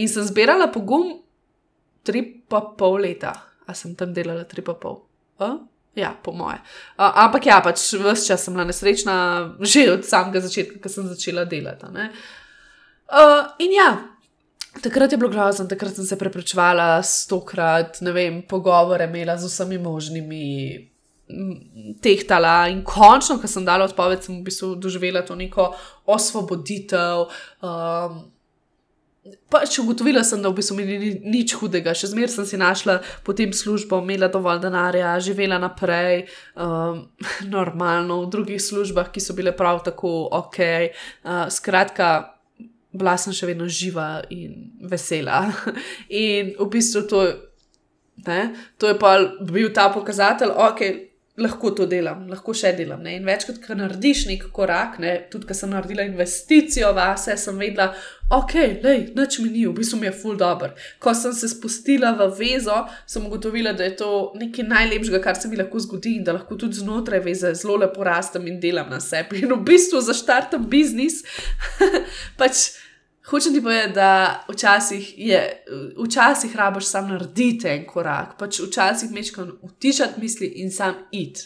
In 0.00 0.08
sem 0.08 0.24
zbirala 0.24 0.72
pogum 0.72 1.20
tri 2.00 2.24
pa 2.48 2.64
pol 2.72 3.04
leta, 3.04 3.36
a 3.68 3.70
sem 3.76 3.92
tam 3.92 4.16
delala 4.16 4.48
tri 4.48 4.64
pa 4.64 4.72
pol. 4.72 5.04
Uh? 5.36 5.60
Ja, 5.94 6.10
po 6.10 6.32
moje. 6.32 6.58
Uh, 6.96 7.12
ampak 7.28 7.46
ja, 7.46 7.60
pač 7.60 7.84
vse 7.92 8.32
čas 8.32 8.42
sem 8.42 8.56
bila 8.56 8.64
nesrečna, 8.64 9.14
že 9.60 9.92
od 9.92 10.02
samega 10.08 10.40
začetka, 10.40 10.80
ko 10.80 10.88
sem 10.88 11.06
začela 11.06 11.44
delati. 11.44 11.84
Uh, 11.84 13.46
in 13.60 13.76
ja, 13.76 14.13
Takrat 14.82 15.12
je 15.12 15.18
bilo 15.18 15.30
grozno, 15.30 15.68
takrat 15.70 15.94
sem 15.94 16.04
se 16.04 16.18
preprečevala 16.18 17.02
stokrat, 17.02 18.00
ne 18.02 18.12
vem, 18.12 18.42
pogovore 18.48 19.06
imela 19.06 19.36
z 19.38 19.46
vsemi 19.48 19.78
možnimi, 19.78 20.50
tehtala 22.02 22.68
in 22.68 22.82
končno, 22.84 23.38
ko 23.40 23.48
sem 23.48 23.64
dala 23.64 23.88
odpoved, 23.88 24.22
sem 24.22 24.36
v 24.36 24.44
bistvu 24.44 24.74
doživela 24.76 25.24
to 25.24 25.36
neko 25.38 25.72
osvoboditev. 26.06 27.28
Um, 27.64 28.24
Pač 29.48 29.78
ugotovila 29.80 30.20
sem, 30.20 30.42
da 30.44 30.50
v 30.52 30.58
bistvu 30.58 30.74
mi 30.76 30.84
ni 30.84 31.14
nič 31.16 31.54
hudega, 31.56 31.94
še 31.96 32.10
zmeraj 32.12 32.34
sem 32.34 32.44
si 32.44 32.58
našla 32.60 32.98
potem 33.24 33.54
službo, 33.56 34.02
imela 34.04 34.28
dovolj 34.28 34.60
denarja, 34.60 35.14
živela 35.16 35.56
naprej, 35.56 36.26
um, 36.60 37.06
normalno 37.56 38.20
v 38.26 38.28
drugih 38.28 38.60
službah, 38.60 39.08
ki 39.08 39.24
so 39.24 39.32
bile 39.32 39.56
prav 39.56 39.80
tako 39.86 40.28
ok. 40.28 40.60
Uh, 41.24 41.48
skratka, 41.48 42.33
bila 42.94 43.16
sem 43.18 43.34
še 43.34 43.48
vedno 43.50 43.66
živa 43.70 44.22
in 44.34 44.70
vesela. 44.90 45.48
In 46.24 46.54
v 46.58 46.68
bistvu 46.70 47.04
to, 47.10 47.24
ne, 48.28 48.44
to 48.78 48.92
je 48.92 48.98
bil 49.50 49.74
ta 49.74 49.90
pokazatelj, 49.94 50.54
ok. 50.68 50.86
Lahko 51.34 51.72
to 51.74 51.82
delam, 51.90 52.28
lahko 52.30 52.52
še 52.54 52.70
delam. 52.78 53.00
Ne? 53.02 53.16
In 53.18 53.24
večkrat, 53.26 53.56
ko 53.58 53.74
narediš 53.74 54.20
nek 54.28 54.44
korak, 54.54 55.00
ne? 55.02 55.16
tudi 55.32 55.48
ko 55.48 55.56
sem 55.58 55.72
naredila 55.72 56.04
investicijo 56.06 56.92
vase, 56.94 57.34
sem 57.42 57.58
vedela, 57.58 57.88
ok, 58.30 58.54
lej, 58.84 59.00
noč 59.16 59.40
mi 59.42 59.48
ni, 59.50 59.64
v 59.66 59.72
bistvu 59.74 59.98
mi 59.98 60.06
je 60.06 60.12
full 60.14 60.38
dobro. 60.38 60.70
Ko 61.02 61.10
sem 61.18 61.34
se 61.34 61.50
spustila 61.50 62.12
v 62.20 62.28
vezo, 62.38 62.76
sem 63.10 63.26
ugotovila, 63.26 63.74
da 63.74 63.82
je 63.88 63.96
to 63.98 64.12
nekaj 64.38 64.68
najlepšega, 64.76 65.22
kar 65.26 65.34
se 65.34 65.50
mi 65.50 65.58
lahko 65.58 65.82
zgodi 65.82 66.14
in 66.20 66.22
da 66.28 66.36
lahko 66.38 66.54
tudi 66.54 66.78
znotraj 66.78 67.24
veze 67.26 67.50
zelo 67.58 67.80
lepo 67.82 68.06
rastem 68.06 68.46
in 68.46 68.62
delam 68.62 68.94
na 68.94 69.02
sebi. 69.02 69.42
In 69.42 69.56
v 69.56 69.58
bistvu 69.66 70.06
zaštartam 70.06 70.70
biznis, 70.70 71.24
pač 72.38 72.68
Hočem 73.24 73.54
ti 73.54 73.62
povedati, 73.62 73.92
da 73.92 74.44
včasih, 74.48 75.14
je, 75.16 75.64
včasih 76.04 76.56
rabiš 76.56 76.84
samo 76.84 77.08
narediti 77.08 77.68
en 77.68 77.86
korak, 77.86 78.36
pač 78.38 78.60
včasih 78.60 79.10
mečkam 79.10 79.58
utišati 79.62 80.20
misli 80.20 80.46
in 80.46 80.72
sam 80.72 80.94
id. 81.10 81.40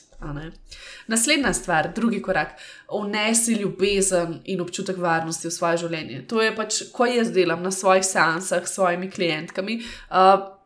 Naslednja 1.07 1.53
stvar, 1.55 1.93
drugi 1.95 2.23
korak, 2.23 2.59
vnesi 2.91 3.55
ljubezen 3.55 4.41
in 4.45 4.61
občutek 4.61 4.99
varnosti 4.99 5.47
v 5.49 5.55
svoje 5.55 5.77
življenje. 5.85 6.25
To 6.27 6.43
je 6.43 6.51
pač, 6.57 6.83
ko 6.93 7.07
jaz 7.07 7.31
delam 7.31 7.63
na 7.63 7.71
svojih 7.71 8.05
seansah 8.05 8.67
s 8.67 8.75
svojimi 8.75 9.11
klientkami. 9.11 9.79
Uh, 10.11 10.58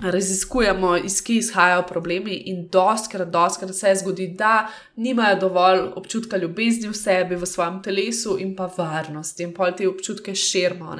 raziskujemo, 0.00 0.96
iz 0.96 1.20
kje 1.22 1.36
izhajajo 1.36 1.82
problemi, 1.86 2.34
in 2.34 2.68
doskrat, 2.68 3.28
doskrat 3.28 3.74
se 3.74 3.94
zgodi, 3.94 4.28
da 4.28 4.68
nimajo 4.96 5.38
dovolj 5.40 5.80
občutka 5.96 6.36
ljubezni 6.36 6.88
v 6.88 6.94
sebi, 6.94 7.36
v 7.36 7.46
svojem 7.46 7.82
telesu 7.82 8.36
in 8.40 8.56
pa 8.56 8.70
varnosti, 8.76 9.42
in 9.42 9.54
pa 9.54 9.70
te 9.70 9.88
občutke 9.88 10.34
širimo. 10.34 10.96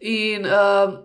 In 0.00 0.46
uh, 0.46 0.98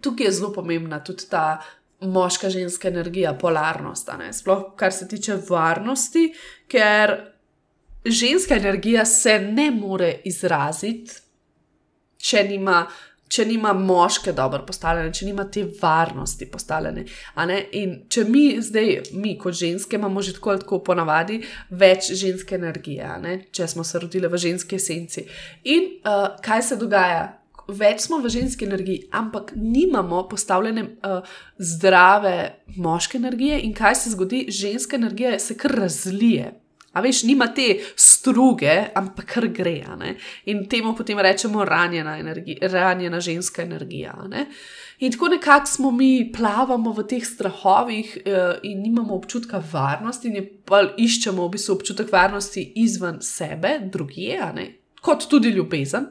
tukaj 0.00 0.26
je 0.26 0.32
zelo 0.32 0.52
pomembna 0.52 1.04
tudi 1.04 1.28
ta 1.30 1.60
moška, 2.00 2.50
ženska 2.50 2.88
energija, 2.88 3.34
polarnost, 3.34 4.10
sploh 4.32 4.72
kar 4.76 4.92
se 4.92 5.08
tiče 5.08 5.38
varnosti, 5.48 6.32
ker 6.68 7.16
ženska 8.04 8.54
energija 8.54 9.04
se 9.04 9.38
ne 9.38 9.70
more 9.70 10.20
izraziti, 10.24 11.12
če 12.18 12.44
nima 12.44 12.86
če 13.28 13.44
nima 13.46 13.72
moške 13.72 14.32
dobro 14.32 14.62
postavljene, 14.66 15.12
če 15.14 15.26
nima 15.26 15.44
te 15.50 15.64
varnosti 15.80 16.48
postavljene. 16.50 17.04
In 17.78 17.94
če 18.08 18.24
mi 18.28 18.46
zdaj, 18.62 18.94
mi 19.12 19.36
kot 19.38 19.56
ženske, 19.58 19.96
imamo 19.96 20.22
že 20.22 20.36
tako, 20.38 20.56
tako 20.62 20.82
ponavadi 20.84 21.40
več 21.70 22.12
ženske 22.18 22.58
energije, 22.58 23.08
če 23.52 23.68
smo 23.68 23.84
se 23.84 23.98
rodili 23.98 24.28
v 24.28 24.40
ženski 24.40 24.78
esenci. 24.78 25.26
In 25.64 25.90
uh, 26.02 26.38
kaj 26.44 26.62
se 26.70 26.80
dogaja? 26.80 27.26
Več 27.68 28.06
smo 28.06 28.16
v 28.24 28.30
ženski 28.32 28.64
energiji, 28.64 29.10
ampak 29.12 29.52
nimamo 29.56 30.22
postavljene 30.30 30.86
uh, 31.04 31.34
zdrave 31.60 32.64
moške 32.80 33.20
energije, 33.20 33.58
in 33.60 33.74
kaj 33.76 33.98
se 34.00 34.14
zgodi? 34.14 34.46
Ženska 34.48 34.96
energija 34.96 35.36
se 35.38 35.56
kar 35.56 35.76
razlije. 35.76 36.54
A 36.92 37.02
veš, 37.04 37.22
nima 37.28 37.50
te 37.54 37.66
struge, 37.96 38.72
ampak 38.96 39.26
kar 39.34 39.46
gre. 39.52 39.76
In 40.48 40.64
temu 40.68 40.94
potem 40.96 41.18
rečemo 41.20 41.64
ranjena, 41.64 42.16
ranjena 42.62 43.20
ženska 43.20 43.62
energija. 43.62 44.14
In 44.98 45.12
tako 45.12 45.28
nekako 45.28 45.66
smo 45.66 45.90
mi 45.90 46.32
plavamo 46.32 46.92
v 46.92 47.04
teh 47.06 47.24
strahovih 47.24 48.16
uh, 48.24 48.56
in 48.62 48.82
nimamo 48.82 49.14
občutka 49.14 49.62
varnosti, 49.72 50.28
in 50.28 50.48
pa 50.64 50.82
iščemo 50.96 51.46
v 51.46 51.54
bistvu 51.54 51.76
občutek 51.76 52.12
varnosti 52.12 52.64
izven 52.82 53.20
sebe, 53.22 53.78
drugje, 53.92 54.40
kot 55.02 55.28
tudi 55.30 55.54
ljubezen. 55.54 56.08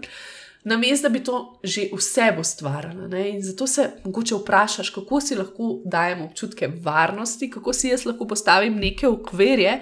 Namesto 0.64 1.08
da 1.08 1.14
bi 1.14 1.24
to 1.24 1.60
že 1.64 1.90
vse 1.94 2.32
ustvarjalo. 2.40 3.18
In 3.18 3.42
zato 3.44 3.68
se 3.68 3.90
mogoče 4.04 4.36
vprašaš, 4.36 4.90
kako 4.90 5.22
si 5.22 5.36
lahko 5.36 5.82
dajem 5.86 6.22
občutke 6.22 6.70
varnosti, 6.82 7.50
kako 7.50 7.74
si 7.74 7.88
jaz 7.88 8.06
lahko 8.06 8.28
postavim 8.28 8.76
neke 8.76 9.08
okvirje, 9.08 9.82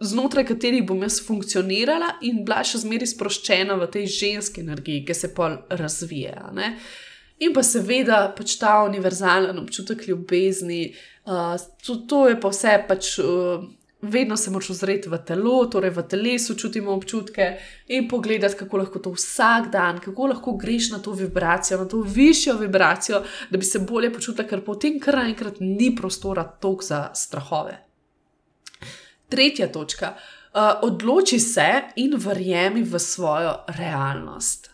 znotraj 0.00 0.46
katerih 0.46 0.86
bom 0.86 1.02
jaz 1.02 1.20
funkcionirala 1.26 2.16
in 2.26 2.42
bila 2.44 2.62
še 2.66 2.82
zmeraj 2.82 3.12
sproščena 3.14 3.76
v 3.78 3.88
tej 3.92 4.06
ženski 4.06 4.64
energiji, 4.64 5.04
ki 5.06 5.14
se 5.14 5.30
pol 5.34 5.56
razvija. 5.70 6.50
Ne? 6.56 6.74
In 7.42 7.54
pa 7.54 7.62
seveda 7.66 8.24
pač 8.36 8.56
ta 8.58 8.80
univerzalen 8.86 9.58
občutek 9.62 10.06
ljubezni, 10.08 10.94
uh, 11.26 11.54
to, 11.86 12.02
to 12.08 12.26
je 12.30 12.40
pa 12.40 12.50
vse 12.54 12.76
pač. 12.88 13.14
Uh, 13.22 13.70
Vedno 14.02 14.36
se 14.36 14.50
moraš 14.50 14.70
ozreti 14.70 15.08
v 15.08 15.18
telo, 15.22 15.66
torej 15.70 15.92
v 15.94 16.02
telesu 16.02 16.56
čutimo 16.58 16.90
občutke 16.90 17.44
in 17.86 18.08
pogledati, 18.08 18.56
kako 18.58 18.76
lahko 18.76 18.98
to 18.98 19.12
vsak 19.14 19.68
dan, 19.70 20.00
kako 20.02 20.26
lahko 20.26 20.56
greš 20.58 20.90
na 20.90 20.98
to 20.98 21.12
vibracijo, 21.12 21.78
na 21.78 21.86
to 21.88 22.00
višjo 22.00 22.56
vibracijo, 22.58 23.22
da 23.50 23.58
bi 23.58 23.64
se 23.64 23.78
bolje 23.78 24.10
počutila, 24.12 24.48
ker 24.48 24.64
potem 24.66 24.98
kar 25.00 25.20
naenkrat 25.22 25.60
ni 25.60 25.92
prostora 25.96 26.42
tok 26.42 26.82
za 26.82 27.10
strahove. 27.14 27.78
Tretja 29.28 29.70
točka. 29.72 30.16
Uh, 30.52 30.60
odloči 30.82 31.38
se 31.38 31.68
in 31.96 32.18
verjemi 32.18 32.82
v 32.82 32.98
svojo 32.98 33.54
realnost. 33.78 34.71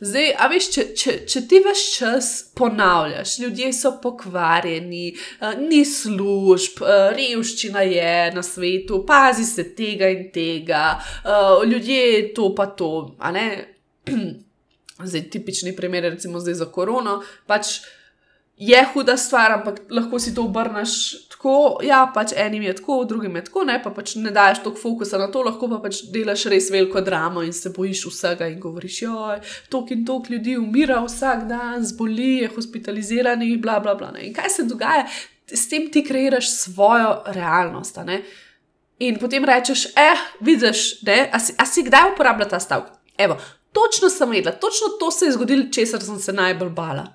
Zdaj, 0.00 0.30
a 0.38 0.46
veš, 0.48 0.68
če, 0.72 0.84
če, 0.96 1.14
če 1.28 1.42
ti 1.48 1.60
veš 1.64 1.82
čas 1.98 2.28
ponavljaš, 2.56 3.34
ljudje 3.42 3.68
so 3.76 3.92
pokvarjeni, 4.02 5.10
uh, 5.12 5.58
ni 5.60 5.82
služb, 5.84 6.80
uh, 6.80 7.10
revščina 7.16 7.84
je 7.84 8.14
na 8.36 8.44
svetu, 8.46 9.02
pazi 9.08 9.44
se 9.44 9.68
tega 9.76 10.08
in 10.12 10.30
tega, 10.32 10.86
uh, 11.24 11.60
ljudje 11.68 12.32
to 12.36 12.54
pa 12.56 12.70
to. 12.78 12.92
Zdaj, 15.10 15.26
tipični 15.28 15.76
primer, 15.76 16.08
recimo 16.08 16.40
zdaj 16.40 16.56
za 16.62 16.70
korono. 16.72 17.18
Pač, 17.46 17.76
uh, 17.82 17.95
je 18.56 18.86
huda 18.92 19.16
stvar, 19.16 19.52
ampak 19.52 19.80
lahko 19.90 20.18
si 20.18 20.34
to 20.34 20.42
obrneš 20.42 20.92
tako. 21.28 21.78
Ja, 21.84 22.06
pač 22.14 22.32
enim 22.36 22.62
je 22.62 22.72
tako, 22.76 23.04
drugim 23.04 23.36
je 23.36 23.44
tako, 23.44 23.64
ne 23.68 23.76
pa 23.82 23.90
pač 23.90 24.14
ne 24.16 24.30
daješ 24.32 24.62
toliko 24.64 24.80
fokusa 24.80 25.18
na 25.20 25.28
to, 25.32 25.42
lahko 25.44 25.68
pa 25.68 25.78
pač 25.84 26.00
delaš 26.12 26.46
res 26.52 26.70
veliko 26.72 27.00
dramo 27.04 27.44
in 27.44 27.52
se 27.52 27.70
bojiš 27.76 28.06
vsega 28.08 28.48
in 28.48 28.60
govoriš, 28.60 29.02
joj, 29.02 29.42
tok 29.68 29.92
in 29.92 30.06
tok 30.08 30.30
ljudi 30.32 30.56
umira 30.56 31.02
vsak 31.04 31.44
dan, 31.50 31.84
zboli, 31.84 32.38
je 32.46 32.48
hospitaliziranih, 32.54 33.58
bla, 33.60 33.76
bla, 33.80 33.94
bla. 33.94 34.10
Ne. 34.16 34.24
In 34.30 34.34
kaj 34.34 34.50
se 34.56 34.64
dogaja, 34.64 35.04
s 35.46 35.68
tem 35.68 35.90
ti 35.92 36.04
kreiraš 36.04 36.50
svojo 36.56 37.22
realnost. 37.36 38.00
In 38.98 39.20
potem 39.20 39.44
rečeš, 39.44 39.86
eh, 39.92 40.24
vidiš, 40.40 41.02
ne, 41.04 41.28
a 41.32 41.38
si, 41.38 41.52
a 41.58 41.66
si 41.68 41.84
kdaj 41.84 42.14
uporabljal 42.14 42.48
ta 42.48 42.60
stavek? 42.60 42.96
Evo, 43.18 43.36
točno 43.72 44.08
sem 44.10 44.30
vedela, 44.30 44.56
točno 44.56 44.96
to 45.00 45.10
se 45.10 45.28
je 45.28 45.36
zgodilo, 45.36 45.68
česar 45.72 46.00
sem 46.02 46.18
se 46.18 46.32
najbolj 46.32 46.72
bala. 46.72 47.06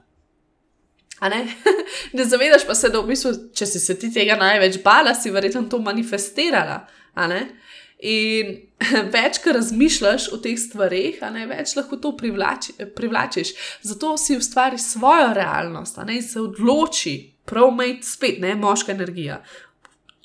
Ne? 1.22 1.48
ne 2.18 2.26
zavedaš 2.26 2.66
pa 2.68 2.76
se, 2.76 2.90
da 2.90 3.00
v 3.02 3.12
bistvu, 3.14 3.34
če 3.54 3.66
si 3.70 3.80
se 3.80 3.98
ti 4.00 4.10
tega 4.14 4.36
največ 4.40 4.80
bala, 4.84 5.14
si 5.14 5.30
verjetno 5.34 5.68
to 5.70 5.78
manifestirala. 5.84 6.82
In 8.02 8.56
več, 9.16 9.38
kar 9.44 9.60
razmišljaš 9.60 10.32
o 10.34 10.40
teh 10.42 10.58
stvarih, 10.58 11.20
ne, 11.34 11.46
več 11.50 11.76
lahko 11.78 12.00
to 12.02 12.16
privlači, 12.18 12.74
privlačiš. 12.98 13.54
Zato 13.86 14.16
si 14.18 14.40
ustvari 14.40 14.82
svojo 14.82 15.30
realnost 15.38 16.02
ne, 16.08 16.18
in 16.18 16.26
se 16.26 16.42
odloči, 16.42 17.16
prav 17.46 17.70
imeti 17.70 18.10
spet 18.10 18.42
ne, 18.42 18.56
moška 18.58 18.96
energija. 18.96 19.44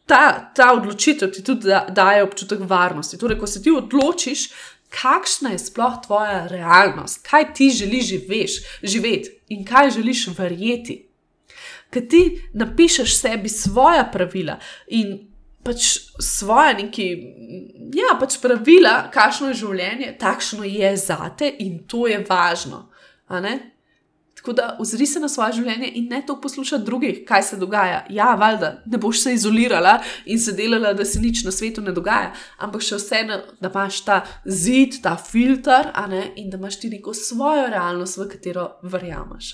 Ta, 0.06 0.52
ta 0.54 0.70
odločitev 0.72 1.32
ti 1.34 1.42
tudi 1.44 1.68
da, 1.68 1.82
daje 1.90 2.24
občutek 2.24 2.62
varnosti. 2.64 3.18
Torej, 3.18 3.40
ko 3.40 3.48
se 3.50 3.60
ti 3.60 3.74
odločiš, 3.74 4.48
kakšna 4.94 5.52
je 5.52 5.64
sploh 5.66 5.98
tvoja 6.06 6.46
realnost, 6.48 7.26
kaj 7.26 7.50
ti 7.58 7.68
želiš 7.74 8.12
živeti 8.86 9.35
in 9.48 9.64
kaj 9.64 9.90
želiš 9.98 10.26
verjeti. 10.38 11.02
Ker 11.90 12.08
ti 12.08 12.22
napišeš 12.54 13.16
sebi 13.20 13.48
svoja 13.48 14.04
pravila 14.12 14.58
in 14.88 15.16
pač 15.66 15.98
svoje 16.22 16.74
neki, 16.82 17.06
ja, 17.94 18.14
pač 18.20 18.38
pravila, 18.42 19.08
kakšno 19.14 19.50
je 19.50 19.60
življenje, 19.62 20.12
takšno 20.20 20.66
je 20.66 20.92
zate 20.96 21.48
in 21.64 21.80
to 21.90 22.06
je 22.06 22.20
važno. 22.28 22.86
Tako 24.46 24.54
da 24.56 24.76
ozri 24.78 25.06
se 25.06 25.18
na 25.18 25.26
svoje 25.28 25.56
življenje 25.56 25.88
in 25.98 26.04
ne 26.06 26.20
to 26.26 26.36
poslušati 26.40 26.84
drugih, 26.86 27.16
kaj 27.26 27.42
se 27.42 27.56
dogaja. 27.58 28.04
Ja, 28.14 28.28
valjda, 28.38 28.68
ne 28.86 28.98
boš 29.02 29.24
se 29.24 29.32
izolirala 29.34 29.96
in 30.24 30.38
se 30.38 30.52
delala, 30.54 30.92
da 30.94 31.04
se 31.04 31.18
nič 31.18 31.40
na 31.42 31.50
svetu 31.50 31.82
ne 31.82 31.90
dogaja, 31.90 32.28
ampak 32.62 32.84
še 32.86 33.00
vseeno, 33.00 33.40
da 33.58 33.72
imaš 33.72 33.98
ta 34.06 34.20
zid, 34.44 35.00
ta 35.02 35.16
filter, 35.18 35.90
in 36.38 36.46
da 36.52 36.60
imaš 36.62 36.78
ti 36.78 36.92
neko 36.94 37.10
svojo 37.10 37.66
realnost, 37.74 38.20
v 38.22 38.28
katero 38.36 38.68
verjameš. 38.86 39.50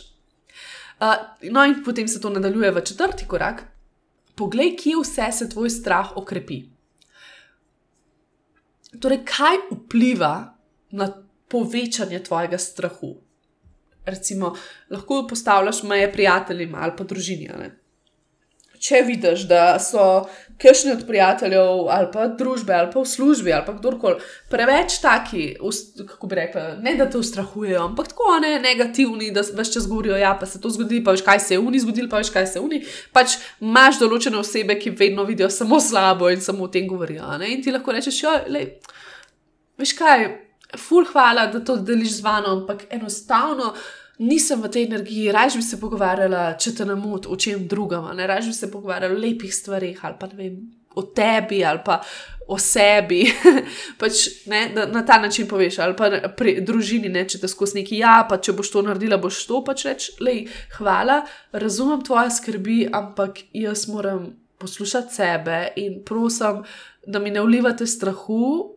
Uh, 1.00 1.16
no, 1.48 1.64
in 1.64 1.80
potem 1.80 2.04
se 2.04 2.20
to 2.20 2.28
nadaljuje 2.28 2.76
v 2.76 2.84
četrti 2.92 3.24
korak. 3.24 3.64
Poglej, 4.36 4.76
kje 4.76 5.00
vse 5.00 5.32
se 5.32 5.48
tvoj 5.48 5.72
strah 5.72 6.12
okrepi. 6.20 6.66
Torej, 9.00 9.24
kaj 9.24 9.64
vpliva 9.72 10.34
na 10.92 11.08
povečanje 11.48 12.20
tvojega 12.28 12.60
strahu? 12.60 13.21
Recimo, 14.04 14.54
lahko 14.90 15.26
postavljaš 15.28 15.82
meje 15.82 16.12
prijateljem 16.12 16.74
ali 16.74 16.92
pa 16.98 17.04
družini. 17.04 17.48
Če 18.82 19.04
vidiš, 19.06 19.44
da 19.46 19.78
so 19.78 20.24
kakšni 20.58 20.90
od 20.96 21.04
prijateljev 21.06 21.86
ali 21.94 22.08
pa 22.10 22.24
družbe 22.38 22.74
ali 22.74 22.90
pa 22.90 22.98
v 22.98 23.06
službi 23.06 23.52
ali 23.54 23.62
pa 23.66 23.76
kdorkoli 23.76 24.18
preveč 24.50 24.96
taki, 25.02 25.44
kako 26.08 26.26
bi 26.26 26.38
rekla, 26.40 26.64
ne 26.82 26.96
da 26.98 27.06
te 27.10 27.18
ustrahujejo, 27.18 27.84
ampak 27.84 28.10
tako 28.10 28.40
ne 28.42 28.56
negativni, 28.58 29.30
da 29.30 29.46
veš 29.54 29.72
čas 29.76 29.86
govorijo, 29.86 30.16
ja, 30.18 30.34
pa 30.40 30.50
se 30.50 30.60
to 30.60 30.70
zgodi, 30.70 30.98
pa 31.04 31.14
veš 31.14 31.22
kaj 31.22 31.40
se 31.40 31.54
je 31.54 31.62
uni 31.62 31.78
zgodil, 31.80 32.08
pa 32.10 32.18
veš 32.18 32.32
kaj 32.34 32.46
se 32.46 32.58
je 32.58 32.64
uni. 32.66 32.82
Pač 33.14 33.38
imaš 33.62 34.02
določene 34.02 34.42
osebe, 34.42 34.78
ki 34.78 34.96
vedno 34.98 35.26
vidijo 35.30 35.50
samo 35.50 35.78
slabo 35.80 36.30
in 36.34 36.42
samo 36.42 36.66
o 36.66 36.72
tem 36.72 36.90
govorijo. 36.90 37.30
In 37.46 37.62
ti 37.62 37.70
lahko 37.70 37.94
rečeš, 37.94 38.22
jo, 38.24 38.34
le, 38.50 38.66
veš 39.78 39.94
kaj, 39.98 40.26
ful 40.78 41.04
hvala, 41.12 41.46
da 41.52 41.60
to 41.64 41.76
deliš 41.76 42.18
z 42.18 42.24
vano, 42.24 42.54
ampak 42.60 42.86
enostavno 42.90 43.74
nisem 44.18 44.62
v 44.62 44.70
tej 44.70 44.84
energiji, 44.84 45.32
raje 45.32 45.56
bi 45.56 45.62
se 45.62 45.80
pogovarjala, 45.80 46.52
če 46.60 46.74
te 46.78 46.86
namot 46.86 47.26
o 47.26 47.36
čem 47.36 47.66
drugem, 47.68 48.04
ne? 48.16 48.26
Raje 48.26 48.46
bi 48.50 48.54
se 48.56 48.70
pogovarjala 48.70 49.16
o 49.16 49.22
lepih 49.22 49.54
stvarih 49.54 50.04
ali 50.04 50.16
pa 50.20 50.28
ne 50.32 50.38
vem, 50.38 50.60
o 50.94 51.02
tebi 51.02 51.64
ali 51.64 51.80
pa 51.84 52.00
o 52.48 52.58
sebi, 52.58 53.22
pač, 54.00 54.26
ne, 54.50 54.66
da 54.74 54.84
na 54.90 55.04
ta 55.06 55.18
način 55.22 55.46
poveš, 55.48 55.78
ali 55.78 55.96
pa 55.96 56.10
pri 56.36 56.58
družini, 56.60 57.08
ne, 57.08 57.24
če 57.28 57.40
te 57.40 57.48
skozi 57.48 57.78
neki 57.80 58.00
ja, 58.02 58.18
pa 58.28 58.36
če 58.42 58.54
boš 58.58 58.72
to 58.74 58.82
naredila, 58.84 59.16
boš 59.22 59.44
to 59.48 59.62
pač 59.64 59.86
reč, 59.88 60.10
lej, 60.20 60.44
hvala, 60.76 61.22
razumem 61.54 62.02
tvoje 62.04 62.34
skrbi, 62.34 62.78
ampak 62.92 63.44
jaz 63.56 63.86
moram 63.88 64.32
poslušati 64.62 65.14
sebe 65.14 65.62
in 65.80 66.02
prosim, 66.06 66.62
da 67.06 67.18
mi 67.18 67.32
ne 67.34 67.42
vlivate 67.42 67.86
strahu 67.86 68.71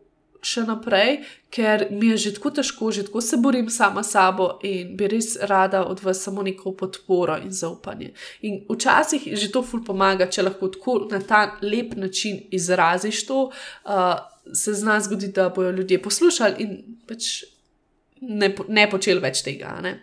še 0.46 0.62
naprej, 0.68 1.18
ker 1.50 1.86
mi 1.90 2.12
je 2.12 2.18
že 2.26 2.32
tako 2.36 2.52
težko, 2.58 2.90
že 2.94 3.06
tako 3.08 3.22
se 3.24 3.38
borim 3.42 3.70
sama 3.72 4.04
s 4.04 4.14
sabo 4.14 4.48
in 4.66 4.94
bi 4.96 5.08
res 5.10 5.34
rada 5.50 5.82
od 5.86 6.02
vas 6.04 6.22
samo 6.22 6.44
neko 6.46 6.72
podporo 6.78 7.38
in 7.42 7.50
zaupanje. 7.50 8.12
In 8.42 8.62
včasih 8.70 9.28
že 9.34 9.50
to 9.52 9.62
ful 9.66 9.82
pomaga, 9.84 10.30
če 10.30 10.46
lahko 10.46 10.70
tako 10.74 10.96
na 11.10 11.20
ta 11.20 11.58
lep 11.62 11.96
način 11.96 12.40
izraziš 12.50 13.26
to, 13.26 13.50
uh, 13.50 14.14
se 14.54 14.74
zna 14.74 15.00
zgoditi, 15.00 15.32
da 15.32 15.48
bojo 15.48 15.70
ljudje 15.70 16.02
poslušali 16.02 16.62
in 16.62 16.98
pač 17.08 17.44
ne, 18.20 18.54
ne 18.68 18.90
počeli 18.90 19.20
več 19.20 19.42
tega. 19.46 19.78
Ne? 19.82 19.98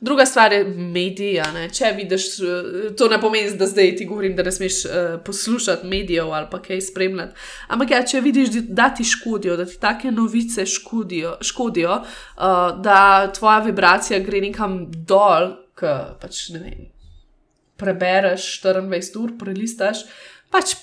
Druga 0.00 0.26
stvar 0.26 0.52
je 0.52 0.64
mediji. 0.64 1.42
Če 1.72 1.92
vidiš, 1.96 2.26
eh, 2.40 2.94
to 2.96 3.08
ne 3.08 3.20
pomeni, 3.20 3.56
da 3.56 3.66
zdaj 3.66 3.96
ti 3.96 4.06
govorim, 4.08 4.36
da 4.36 4.42
ne 4.42 4.52
smeš 4.52 4.84
uh, 4.84 4.92
poslušati 5.24 5.86
medijev 5.86 6.32
ali 6.32 6.46
pa 6.50 6.62
kaj 6.62 6.80
spremljati. 6.80 7.34
Ampak 7.68 7.90
ja, 7.90 8.02
če 8.06 8.20
vidiš, 8.20 8.48
da 8.68 8.88
ti 8.94 9.04
škodijo, 9.04 9.56
da 9.56 9.66
ti 9.66 9.76
take 9.80 10.10
novice 10.10 10.66
škodijo, 10.66 11.36
škodijo 11.40 11.92
uh, 11.92 12.82
da 12.82 13.32
tvoja 13.32 13.58
vibracija 13.58 14.18
gre 14.24 14.40
nekam 14.40 14.86
dol, 14.90 15.52
ki 15.76 15.92
pač 16.20 16.48
ne 16.54 16.60
vem. 16.64 16.86
Prebereš 17.76 18.62
24 18.64 19.20
ur, 19.20 19.34
prelistaš, 19.40 20.04
pač 20.50 20.74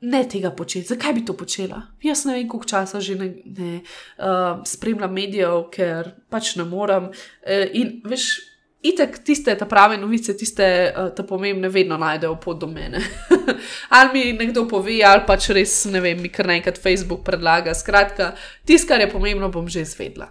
ne 0.00 0.22
tega 0.28 0.50
početi. 0.50 0.86
Zakaj 0.94 1.12
bi 1.12 1.24
to 1.24 1.36
počela? 1.36 1.82
Jaz 2.02 2.24
ne 2.24 2.38
vem, 2.38 2.48
koliko 2.48 2.68
časa 2.68 3.00
že 3.00 3.18
ne, 3.20 3.28
ne 3.44 3.74
uh, 3.82 4.64
spremljam 4.64 5.12
medijev, 5.12 5.68
ker 5.74 6.14
pač 6.30 6.56
ne 6.56 6.64
morem. 6.64 7.10
Uh, 7.12 7.68
in 7.72 8.00
veš, 8.08 8.51
itek 8.82 9.18
tiste 9.24 9.54
ta 9.58 9.66
prave 9.66 9.96
novice, 9.96 10.34
tiste 10.36 10.66
uh, 10.90 11.10
ta 11.14 11.22
pomembne, 11.22 11.68
vedno 11.68 11.96
najdejo 11.98 12.36
pot 12.42 12.60
do 12.60 12.66
mene. 12.66 13.02
ali 13.96 14.12
mi 14.12 14.32
nekdo 14.38 14.66
pove, 14.68 14.98
ali 15.06 15.26
pač 15.26 15.50
res 15.54 15.84
ne 15.92 16.02
vem, 16.02 16.20
mi 16.22 16.30
kar 16.32 16.50
naenkrat 16.50 16.80
Facebook 16.82 17.24
predlaga. 17.26 17.74
Skratka, 17.74 18.32
tisto, 18.66 18.90
kar 18.90 19.04
je 19.04 19.10
pomembno, 19.10 19.50
bom 19.54 19.68
že 19.70 19.86
izvedla. 19.86 20.30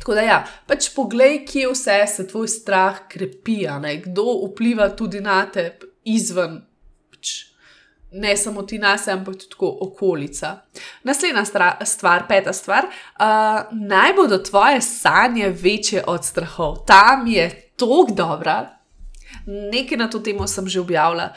Tako 0.00 0.16
da, 0.16 0.24
ja, 0.24 0.40
pač 0.66 0.88
poglej, 0.94 1.42
kje 1.44 1.68
vse 1.74 1.98
se 2.08 2.26
tvoj 2.28 2.48
strah 2.48 3.04
krepi, 3.08 3.66
kdo 4.06 4.40
vpliva 4.46 4.88
tudi 4.96 5.20
na 5.20 5.42
te 5.52 5.74
izven. 6.08 6.62
Pač, 7.12 7.49
ne 8.12 8.36
samo 8.36 8.62
ti 8.62 8.78
nas, 8.78 9.08
ampak 9.08 9.34
tudi 9.34 9.54
okolica. 9.60 10.56
Naslednja 11.02 11.44
stvar, 11.84 12.26
peta 12.28 12.52
stvar, 12.52 12.84
uh, 12.84 13.26
naj 13.72 14.12
bodo 14.16 14.38
tvoje 14.38 14.80
sanje 14.80 15.48
večje 15.48 16.04
od 16.06 16.24
strahov. 16.24 16.84
Tam 16.86 17.26
je 17.26 17.72
tako 17.76 18.06
dobra, 18.10 18.68
nekaj 19.46 19.98
na 19.98 20.10
to 20.10 20.18
temo 20.18 20.46
sem 20.46 20.68
že 20.68 20.80
objavila. 20.80 21.32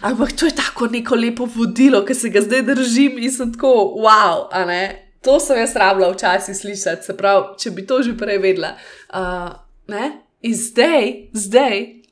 Ampak 0.00 0.32
to 0.32 0.46
je 0.46 0.54
tako 0.56 0.86
neko 0.86 1.14
lepo 1.14 1.48
vodilo, 1.56 2.04
ki 2.04 2.14
se 2.14 2.28
ga 2.28 2.40
zdaj 2.40 2.62
držim 2.62 3.18
in 3.18 3.32
sem 3.32 3.52
tako, 3.52 3.94
wow, 4.02 4.48
a 4.52 4.64
ne. 4.64 5.00
To 5.24 5.38
sem 5.40 5.56
jaz 5.56 5.76
rabila 5.76 6.10
včasih 6.12 6.56
slišati, 6.56 7.04
se 7.04 7.16
pravi, 7.16 7.54
če 7.58 7.70
bi 7.70 7.86
to 7.86 8.02
že 8.02 8.16
prej 8.18 8.38
vedela. 8.38 8.74
Uh, 9.08 10.10
in 10.42 10.54
zdaj, 10.54 11.30
zdaj 11.32 12.03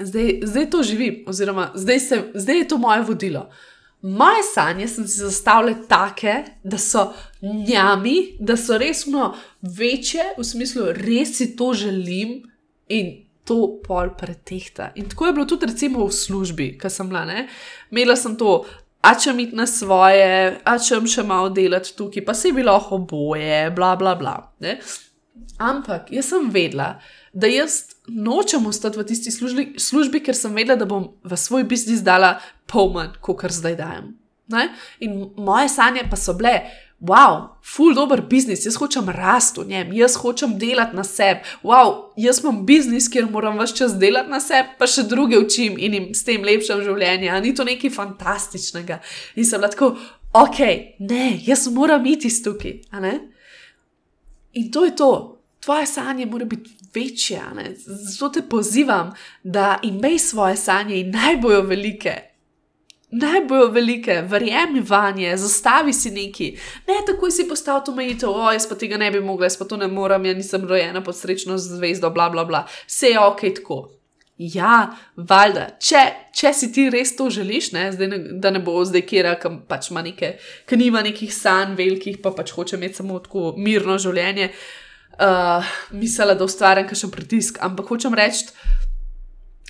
zdaj, 0.00 0.40
zdaj 0.42 0.70
to 0.70 0.82
živim, 0.82 1.24
oziroma 1.26 1.70
zdaj, 1.74 2.00
se, 2.00 2.22
zdaj 2.34 2.58
je 2.58 2.68
to 2.68 2.78
moje 2.78 3.02
vodilo. 3.02 3.50
Moje 4.02 4.42
sanje 4.54 4.88
sem 4.88 5.08
si 5.08 5.18
zastavljala 5.18 5.78
take, 5.88 6.34
da 6.64 6.78
so 6.78 7.12
njami, 7.42 8.36
da 8.40 8.56
so 8.56 8.78
resno 8.78 9.34
večje, 9.62 10.22
v 10.38 10.44
smislu, 10.44 10.92
res 10.92 11.36
si 11.36 11.56
to 11.56 11.72
želim 11.74 12.42
in 12.88 13.28
to 13.44 13.80
pol 13.84 14.12
pretehta. 14.18 14.92
In 14.94 15.08
tako 15.08 15.26
je 15.26 15.32
bilo 15.32 15.46
tudi 15.46 15.66
recimo 15.66 16.06
v 16.06 16.12
službi, 16.12 16.76
ki 16.78 16.90
sem 16.90 17.08
bila, 17.08 17.24
ne? 17.24 17.48
imela 17.90 18.16
sem 18.16 18.36
to. 18.36 18.62
A 19.02 19.14
če 19.14 19.32
mi 19.32 19.46
na 19.54 19.66
svoje, 19.66 20.58
a 20.64 20.78
če 20.78 20.98
mi 21.00 21.10
še 21.10 21.22
malo 21.26 21.48
delati 21.54 21.94
tukaj, 21.96 22.24
pa 22.26 22.34
se 22.34 22.50
bi 22.52 22.66
lahko 22.66 22.98
oboje, 22.98 23.70
bla, 23.74 23.94
bla, 23.96 24.14
bla. 24.18 24.34
Ne? 24.60 24.78
Ampak 25.58 26.10
jaz 26.12 26.30
sem 26.32 26.50
vedela, 26.54 26.96
da 27.32 27.50
jaz 27.50 27.97
nočem 28.08 28.66
ostati 28.66 28.98
v 28.98 29.04
tisti 29.04 29.30
službi, 29.30 29.74
službi, 29.78 30.22
ker 30.24 30.36
sem 30.36 30.54
vedela, 30.54 30.78
da 30.78 30.88
bom 30.88 31.12
v 31.24 31.36
svoj 31.36 31.64
biznis 31.68 32.02
dala 32.04 32.38
pol 32.66 32.92
manj, 32.94 33.16
kot 33.20 33.42
kar 33.42 33.54
zdaj 33.54 33.76
dajem. 33.78 34.12
Ne? 34.48 34.68
In 35.04 35.30
moje 35.36 35.68
sanje 35.68 36.06
pa 36.10 36.16
so 36.16 36.32
bile, 36.36 36.54
wow, 37.00 37.60
full 37.62 37.94
dober 37.94 38.22
biznis, 38.26 38.64
jaz 38.66 38.78
hočem 38.80 39.08
rasti 39.12 39.60
v 39.60 39.68
njem, 39.68 39.92
jaz 39.92 40.16
hočem 40.18 40.56
delati 40.58 40.96
na 40.96 41.04
sebi. 41.04 41.44
Wow, 41.62 42.10
jaz 42.16 42.40
imam 42.42 42.64
biznis, 42.66 43.10
kjer 43.12 43.28
moram 43.30 43.60
vse 43.60 43.76
čas 43.76 43.96
delati 44.00 44.30
na 44.30 44.40
sebi, 44.40 44.74
pa 44.78 44.88
še 44.88 45.04
druge 45.08 45.38
učim 45.38 45.78
in 45.78 45.94
jim 45.94 46.10
s 46.14 46.24
tem 46.26 46.44
lepšem 46.44 46.82
življenje. 46.86 47.40
Ni 47.44 47.54
to 47.54 47.66
nekaj 47.68 47.92
fantastičnega. 47.94 49.02
In 49.36 49.46
sem 49.46 49.62
lahko, 49.62 49.94
ok, 50.32 50.60
ne, 50.98 51.38
jaz 51.46 51.68
moram 51.72 52.06
iti 52.06 52.32
tukaj. 52.42 52.80
In 54.58 54.70
to 54.72 54.84
je 54.88 54.96
to. 54.96 55.37
Tvoje 55.60 55.86
sanje 55.86 56.26
mora 56.26 56.44
biti 56.44 56.70
večje. 56.94 57.40
Zato 57.76 58.28
te 58.28 58.48
pozivam, 58.48 59.12
da 59.42 59.78
imej 59.82 60.18
svoje 60.18 60.56
sanje 60.56 61.00
in 61.00 61.10
naj 61.10 61.36
bojo 61.36 61.62
velike. 61.62 62.14
Naj 63.10 63.40
bojo 63.48 63.66
velike, 63.66 64.22
verjemi 64.26 64.80
vanje, 64.88 65.36
zastavi 65.36 65.92
si 65.92 66.10
neki. 66.10 66.50
Ne, 66.86 66.94
tako 67.06 67.30
si 67.30 67.48
postavil 67.48 67.84
to 67.84 67.92
omejitev, 67.92 68.30
o, 68.30 68.50
jaz 68.52 68.68
pa 68.68 68.74
tega 68.76 68.96
ne 68.96 69.10
bi 69.10 69.20
mogla, 69.20 69.46
jaz 69.46 69.56
pa 69.58 69.64
to 69.64 69.76
ne 69.76 69.88
morem, 69.88 70.26
jaz 70.28 70.36
nisem 70.36 70.66
rojena 70.68 71.00
pod 71.04 71.16
srečno 71.16 71.56
zvezdo, 71.58 72.10
bla, 72.10 72.28
bla, 72.30 72.44
bla. 72.44 72.66
Vse 72.86 73.14
je 73.14 73.20
ok, 73.20 73.40
tako. 73.56 73.78
Ja, 74.38 74.90
valjda, 75.16 75.64
če, 75.82 76.02
če 76.36 76.52
si 76.54 76.68
ti 76.72 76.84
res 76.92 77.16
to 77.16 77.30
želiš, 77.30 77.72
ne, 77.72 77.88
ne, 77.98 78.18
da 78.38 78.52
ne 78.54 78.60
bo 78.62 78.76
zdaj 78.86 79.02
kera, 79.08 79.32
ki 79.40 79.50
pač 79.68 79.88
ima 79.90 80.04
neke, 80.04 80.36
ki 80.68 80.76
nima 80.78 81.02
nekih 81.02 81.32
sanj 81.34 81.74
velikih, 81.80 82.20
pa 82.22 82.30
pač 82.36 82.52
hoče 82.54 82.76
imeti 82.76 83.00
samo 83.00 83.18
tako 83.24 83.54
mirno 83.56 83.96
življenje. 83.98 84.52
Uh, 84.52 84.87
uh, 85.20 85.64
mislila, 85.90 86.34
da 86.34 86.44
ustvarjam 86.44 86.88
kakšen 86.88 87.10
pritisk, 87.10 87.58
ampak 87.60 87.88
hočem 87.88 88.14
reči, 88.14 88.46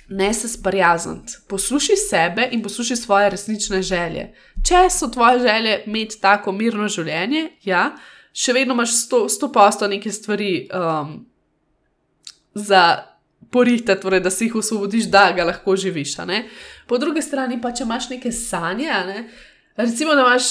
ne 0.09 0.33
se 0.33 0.47
sprijazniti. 0.47 1.33
Poslušaj 1.47 1.95
sebe 2.09 2.47
in 2.51 2.63
poslušaj 2.63 2.97
svoje 2.97 3.29
resnične 3.29 3.81
želje. 3.81 4.33
Če 4.67 4.89
so 4.89 5.07
tvoje 5.07 5.39
želje 5.39 5.83
imeti 5.85 6.21
tako 6.21 6.51
mirno 6.51 6.87
življenje, 6.87 7.49
ja, 7.63 7.91
še 8.33 8.53
vedno 8.53 8.73
imaš 8.73 8.95
sto, 9.03 9.27
sto 9.29 9.51
posto 9.51 9.87
neke 9.87 10.11
stvari 10.11 10.67
um, 10.73 11.19
za. 12.53 13.05
Porite, 13.49 13.95
torej, 13.97 14.19
da 14.21 14.29
si 14.29 14.45
jih 14.45 14.59
osvobodiš, 14.59 15.07
da 15.09 15.31
ga 15.33 15.41
lahko 15.47 15.73
živiš. 15.73 16.11
Po 16.85 16.99
drugi 17.01 17.21
strani 17.25 17.55
pa, 17.61 17.71
če 17.73 17.81
imaš 17.81 18.09
neke 18.11 18.29
sanje, 18.31 18.91
ne? 19.07 19.23
recimo, 19.79 20.13
da 20.13 20.21
imaš 20.21 20.43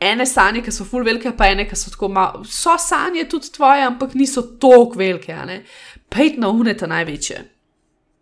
ene 0.00 0.26
sanje, 0.26 0.62
ki 0.62 0.72
so 0.72 0.86
full 0.86 1.04
velike, 1.04 1.32
pa 1.36 1.50
ene, 1.52 1.66
ki 1.68 1.76
so 1.76 1.90
tako 1.90 2.08
malo. 2.08 2.44
So 2.44 2.76
sanje 2.78 3.28
tudi 3.28 3.52
tvoje, 3.52 3.86
ampak 3.86 4.14
niso 4.14 4.42
tako 4.60 4.98
velike. 4.98 5.36
Pejt 6.08 6.38
na 6.38 6.48
uneta 6.48 6.86
največje. 6.86 7.44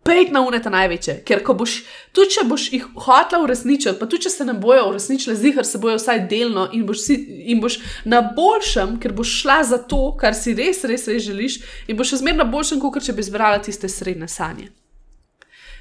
Pejt 0.07 0.31
na 0.31 0.39
uneta 0.47 0.71
največje, 0.71 1.17
ker 1.27 1.41
ko 1.43 1.51
boš, 1.59 1.81
tudi 2.15 2.31
če 2.37 2.45
boš 2.47 2.69
jih 2.71 2.85
hotla 3.03 3.41
uresničiti, 3.43 3.97
pa 3.99 4.07
tudi 4.07 4.23
če 4.23 4.31
se 4.31 4.45
ne 4.47 4.53
bojo 4.55 4.85
uresničili, 4.93 5.35
zihar 5.35 5.67
se 5.67 5.81
bojo 5.83 5.97
vsaj 5.99 6.21
delno 6.31 6.69
in 6.71 6.85
boš, 6.87 7.01
si, 7.09 7.17
in 7.51 7.59
boš 7.59 7.81
na 8.07 8.21
boljšem, 8.23 8.95
ker 9.03 9.11
boš 9.17 9.33
šla 9.41 9.57
za 9.67 9.81
to, 9.83 9.99
kar 10.19 10.37
si 10.37 10.55
res, 10.55 10.79
res, 10.87 11.09
res 11.11 11.27
želiš, 11.27 11.59
in 11.91 11.99
boš 11.99 12.13
še 12.13 12.21
zmeraj 12.23 12.39
na 12.39 12.47
boljšem, 12.53 12.79
kot 12.79 13.03
če 13.03 13.17
bi 13.17 13.27
zbrala 13.27 13.59
tiste 13.59 13.91
srednje 13.91 14.31
sanje. 14.31 14.69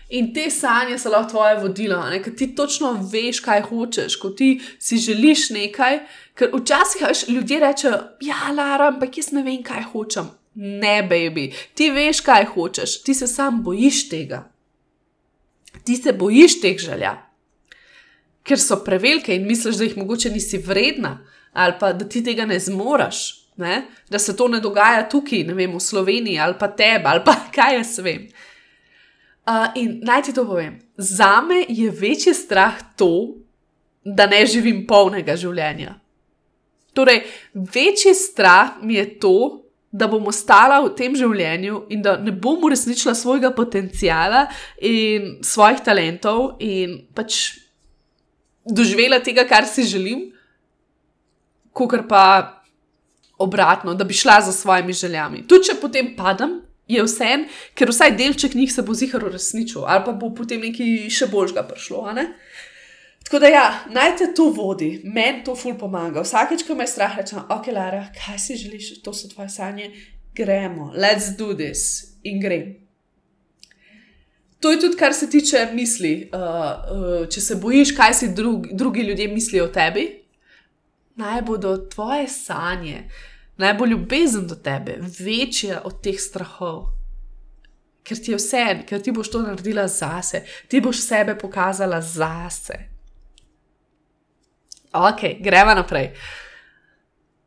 In 0.08 0.28
te 0.34 0.50
sanje 0.50 0.98
so 1.02 1.10
lahko 1.10 1.30
tvoje 1.30 1.56
vodilo, 1.58 1.98
ker 2.22 2.34
ti 2.38 2.52
točno 2.54 2.92
veš, 3.12 3.40
kaj 3.42 3.64
hočeš, 3.66 4.16
ko 4.22 4.30
ti 4.30 4.60
si 4.78 5.00
želiš 5.02 5.50
nekaj. 5.50 5.98
Ker 6.36 6.52
včasih 6.54 7.02
veš, 7.08 7.28
ljudje 7.28 7.60
rečejo, 7.60 7.98
ja, 8.22 8.52
Lara, 8.54 8.92
ampak 8.92 9.18
jaz 9.18 9.32
ne 9.32 9.42
vem, 9.42 9.62
kaj 9.66 9.88
hočem. 9.92 10.28
Ne, 10.56 11.02
baby, 11.02 11.50
ti 11.74 11.90
veš, 11.90 12.20
kaj 12.24 12.46
hočeš, 12.54 13.00
ti 13.02 13.14
se 13.14 13.26
sam 13.26 13.62
bojiš 13.64 14.08
tega. 14.08 14.44
Ti 15.84 15.96
se 15.96 16.12
bojiš 16.12 16.60
teh 16.60 16.78
želja, 16.78 17.12
ker 18.46 18.60
so 18.60 18.78
prevelike 18.84 19.34
in 19.34 19.46
misliš, 19.46 19.76
da 19.76 19.84
jih 19.84 19.98
mogoče 19.98 20.30
nisi 20.30 20.58
vredna, 20.58 21.18
ali 21.52 21.74
pa 21.80 21.92
da 21.92 22.08
ti 22.08 22.22
tega 22.24 22.46
ne 22.46 22.58
zmoraš, 22.60 23.18
ne? 23.56 23.82
da 24.10 24.18
se 24.18 24.36
to 24.36 24.48
ne 24.48 24.60
dogaja 24.60 25.08
tukaj, 25.08 25.44
ne 25.44 25.54
vem, 25.54 25.74
v 25.76 25.80
Sloveniji 25.80 26.38
ali 26.38 26.54
pa 26.58 26.68
tebi, 26.68 27.04
ali 27.04 27.24
pa 27.24 27.34
kaj 27.56 27.76
jaz 27.76 27.98
vem. 27.98 28.28
Uh, 29.46 29.68
in 29.78 30.00
naj 30.02 30.24
ti 30.26 30.32
to 30.34 30.42
povem, 30.46 30.80
za 30.98 31.40
me 31.40 31.62
je 31.68 31.90
večji 31.90 32.34
strah 32.34 32.80
to, 32.96 33.36
da 34.02 34.26
ne 34.26 34.40
živim 34.46 34.84
polnega 34.86 35.36
življenja. 35.38 35.94
Torej, 36.96 37.22
večji 37.54 38.14
strah 38.14 38.80
mi 38.82 38.98
je 38.98 39.06
to, 39.22 39.36
da 39.96 40.08
bom 40.10 40.26
ostala 40.28 40.80
v 40.84 40.90
tem 40.98 41.14
življenju 41.16 41.86
in 41.94 42.02
da 42.04 42.16
ne 42.20 42.32
bom 42.32 42.64
uresničila 42.66 43.14
svojega 43.14 43.52
potenciala 43.54 44.46
in 44.82 45.38
svojih 45.46 45.80
talentov 45.86 46.56
in 46.60 46.98
pač 47.14 47.56
doživela 48.66 49.22
tega, 49.22 49.46
kar 49.48 49.64
si 49.70 49.86
želim, 49.86 50.26
kot 51.72 51.94
pa 52.08 52.24
obratno, 53.38 53.94
da 53.94 54.04
bi 54.04 54.16
šla 54.16 54.40
za 54.40 54.52
svojimi 54.52 54.92
željami. 54.92 55.44
Tudi 55.46 55.70
če 55.70 55.80
potem 55.80 56.14
padem, 56.16 56.58
je 56.86 57.02
vse 57.02 57.30
ker 57.74 57.90
vsaj 57.90 58.14
delček 58.16 58.54
njih 58.54 58.72
se 58.72 58.82
bo 58.82 58.94
zihar 58.94 59.24
uresničil, 59.24 59.84
ali 59.86 60.04
pa 60.04 60.12
bo 60.12 60.30
potem 60.34 60.60
nekaj 60.62 61.10
še 61.10 61.26
boljšega 61.32 61.66
prišlo. 61.66 62.06
Tako 63.26 63.40
da, 63.42 63.48
ja, 63.50 63.66
naj 63.90 64.12
te 64.20 64.28
to 64.34 64.52
vodi, 64.54 65.00
meni 65.04 65.42
to 65.44 65.56
ful 65.58 65.74
pomaga. 65.78 66.22
Vsakeč, 66.22 66.62
ko 66.62 66.76
me 66.78 66.86
je 66.86 66.92
strah, 66.94 67.16
rečem, 67.18 67.42
ok, 67.50 67.72
Lara, 67.74 68.04
kaj 68.14 68.38
si 68.38 68.56
želiš, 68.60 69.00
to 69.02 69.10
so 69.12 69.26
tvoje 69.28 69.48
sanje, 69.50 69.90
gremo, 70.34 70.92
let's 70.94 71.32
do 71.38 71.50
this 71.54 72.14
in 72.22 72.38
grem. 72.40 72.76
To 74.60 74.70
je 74.70 74.80
tudi, 74.80 74.96
kar 74.96 75.14
se 75.14 75.30
tiče 75.30 75.68
misli. 75.74 76.30
Uh, 76.32 76.40
uh, 76.40 77.26
če 77.28 77.40
se 77.40 77.56
bojiš, 77.58 77.92
kaj 77.98 78.14
si 78.14 78.28
drug, 78.34 78.70
drugi 78.72 79.02
ljudje 79.02 79.28
mislijo 79.28 79.66
o 79.66 79.74
tebi, 79.74 80.06
naj 81.18 81.42
bodo 81.42 81.76
tvoje 81.90 82.28
sanje, 82.28 83.08
naj 83.56 83.74
bo 83.74 83.86
ljubezen 83.86 84.46
do 84.46 84.54
tebe 84.54 84.98
večja 85.18 85.80
od 85.84 86.02
teh 86.02 86.20
strahov. 86.20 86.86
Ker 88.06 88.18
ti 88.22 88.30
je 88.30 88.38
vse, 88.38 88.64
ker 88.86 89.02
ti 89.02 89.12
boš 89.12 89.30
to 89.30 89.42
naredila 89.42 89.88
zase, 89.88 90.44
ti 90.68 90.80
boš 90.80 91.00
sebe 91.02 91.38
pokazala 91.38 92.00
zase. 92.00 92.78
Ok, 94.92 95.20
gremo 95.40 95.74
naprej. 95.74 96.12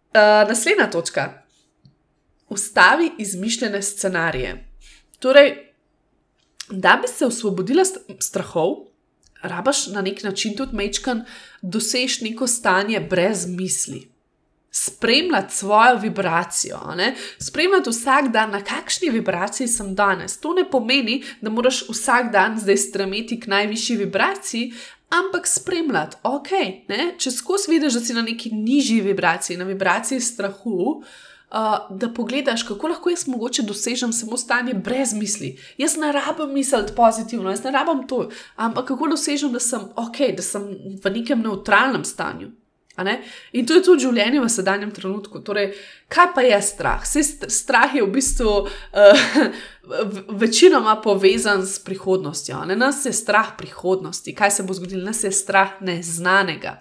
Uh, 0.09 0.49
naslednja 0.49 0.89
točka. 0.91 1.43
Ustavi 2.49 3.11
izmišljene 3.17 3.81
scenarije. 3.81 4.65
Torej, 5.19 5.73
da 6.69 6.99
bi 7.01 7.07
se 7.07 7.25
osvobodila 7.25 7.83
strahov, 8.19 8.75
rabaš 9.41 9.87
na 9.87 10.01
nek 10.01 10.23
način 10.23 10.57
tudi 10.57 10.75
mečkan 10.75 11.25
dosež 11.61 12.21
neko 12.21 12.47
stanje 12.47 12.99
brez 12.99 13.47
misli. 13.47 14.11
Spremljati 14.71 15.55
svojo 15.55 15.95
vibracijo, 15.97 16.79
ne? 16.97 17.15
spremljati 17.39 17.89
vsak 17.89 18.27
dan, 18.31 18.51
na 18.51 18.63
kakšni 18.63 19.09
vibraciji 19.09 19.67
sem 19.67 19.95
danes. 19.95 20.37
To 20.39 20.53
ne 20.53 20.69
pomeni, 20.69 21.23
da 21.41 21.49
moraš 21.49 21.81
vsak 21.89 22.31
dan 22.31 22.59
zdaj 22.59 22.77
stremeti 22.77 23.39
k 23.39 23.47
najvišji 23.47 23.97
vibraciji, 23.97 24.73
ampak 25.09 25.47
spremljati, 25.47 26.17
ok, 26.23 26.51
ne? 26.87 27.13
če 27.17 27.31
skozi 27.31 27.71
vidiš, 27.71 27.93
da 27.93 27.99
si 27.99 28.13
na 28.13 28.21
neki 28.21 28.53
nižji 28.53 29.01
vibraciji, 29.01 29.57
na 29.57 29.65
vibraciji 29.65 30.21
strahu, 30.21 30.77
uh, 30.99 31.03
uh, 31.51 31.97
da 31.97 32.13
pogledaš, 32.13 32.63
kako 32.63 32.87
lahko 32.87 33.09
jaz 33.09 33.27
mogoče 33.27 33.61
dosežem 33.61 34.13
samo 34.13 34.37
stanje 34.37 34.73
brez 34.73 35.13
misli. 35.13 35.57
Jaz 35.77 35.97
ne 35.97 36.11
rabim 36.11 36.53
misliti 36.53 36.93
pozitivno, 36.95 37.49
jaz 37.49 37.63
ne 37.63 37.71
rabim 37.71 38.07
to, 38.07 38.29
ampak 38.55 38.87
kako 38.87 39.07
dosežem, 39.07 39.53
da 39.53 39.59
sem 39.59 39.81
ok, 39.95 40.17
da 40.35 40.41
sem 40.41 40.69
v 41.03 41.13
nekem 41.13 41.41
neutralnem 41.41 42.05
stanju. 42.05 42.51
In 43.53 43.65
to 43.65 43.77
je 43.77 43.83
tudi 43.83 44.05
življenje 44.05 44.41
v 44.41 44.49
sedanjem 44.51 44.91
trenutku. 44.91 45.41
Torej, 45.45 45.71
kaj 46.11 46.31
pa 46.35 46.43
je 46.45 46.59
strah? 46.65 47.03
Vse 47.05 47.49
strah 47.51 47.95
je 47.95 48.03
v 48.03 48.11
bistvu 48.13 48.53
uh, 48.65 49.23
večinoma 50.41 50.97
povezan 51.03 51.65
s 51.65 51.79
prihodnostjo. 51.85 52.65
Ne? 52.69 52.75
Nas 52.79 53.05
je 53.05 53.13
strah 53.13 53.55
prihodnosti, 53.57 54.35
kaj 54.35 54.51
se 54.51 54.63
bo 54.63 54.75
zgodilo, 54.77 55.05
nas 55.05 55.23
je 55.23 55.31
strah 55.31 55.79
neznanega. 55.81 56.79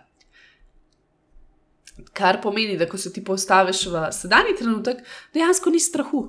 Kar 2.14 2.40
pomeni, 2.42 2.78
da 2.78 2.86
ko 2.86 2.98
se 2.98 3.12
ti 3.12 3.24
postaviš 3.24 3.86
v 3.90 4.08
sedanji 4.14 4.54
trenutek, 4.58 5.02
dejansko 5.34 5.70
ni 5.70 5.80
strahu. 5.82 6.28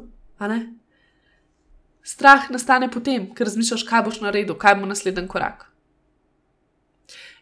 Strah 2.03 2.47
nastane 2.49 2.89
potem, 2.89 3.27
ker 3.35 3.45
razmišljaš, 3.45 3.83
kaj 3.85 4.05
boš 4.07 4.21
naredil, 4.23 4.57
kaj 4.57 4.79
bo 4.79 4.89
naslednji 4.89 5.27
korak. 5.29 5.67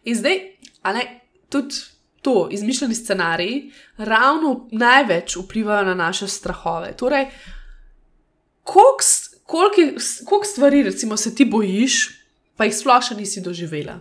In 0.04 0.16
zdaj, 0.16 0.40
ali 0.82 1.04
tudi 1.48 1.74
to, 2.22 2.48
izmišljeni 2.50 2.94
scenariji, 2.94 3.70
ravno 3.96 4.68
največ 4.72 5.36
vplivajo 5.36 5.84
na 5.84 5.94
naše 5.94 6.28
strahove. 6.28 6.92
Torej, 6.96 7.26
koliko 10.24 10.44
stvari, 10.44 10.82
recimo, 10.82 11.16
se 11.16 11.34
ti 11.34 11.44
bojiš, 11.44 12.18
pa 12.56 12.66
jih 12.66 12.76
sploh 12.76 13.02
še 13.02 13.16
nisi 13.16 13.40
doživela. 13.40 14.00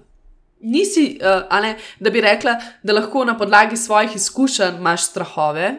Nisi, 0.59 1.19
uh, 1.21 1.59
ne, 1.61 1.75
da 1.99 2.09
bi 2.09 2.21
rekla, 2.21 2.55
da 2.83 2.95
lahko 2.97 3.23
na 3.25 3.37
podlagi 3.37 3.77
svojih 3.77 4.15
izkušenj 4.17 4.79
imaš 4.81 5.05
strahove, 5.11 5.75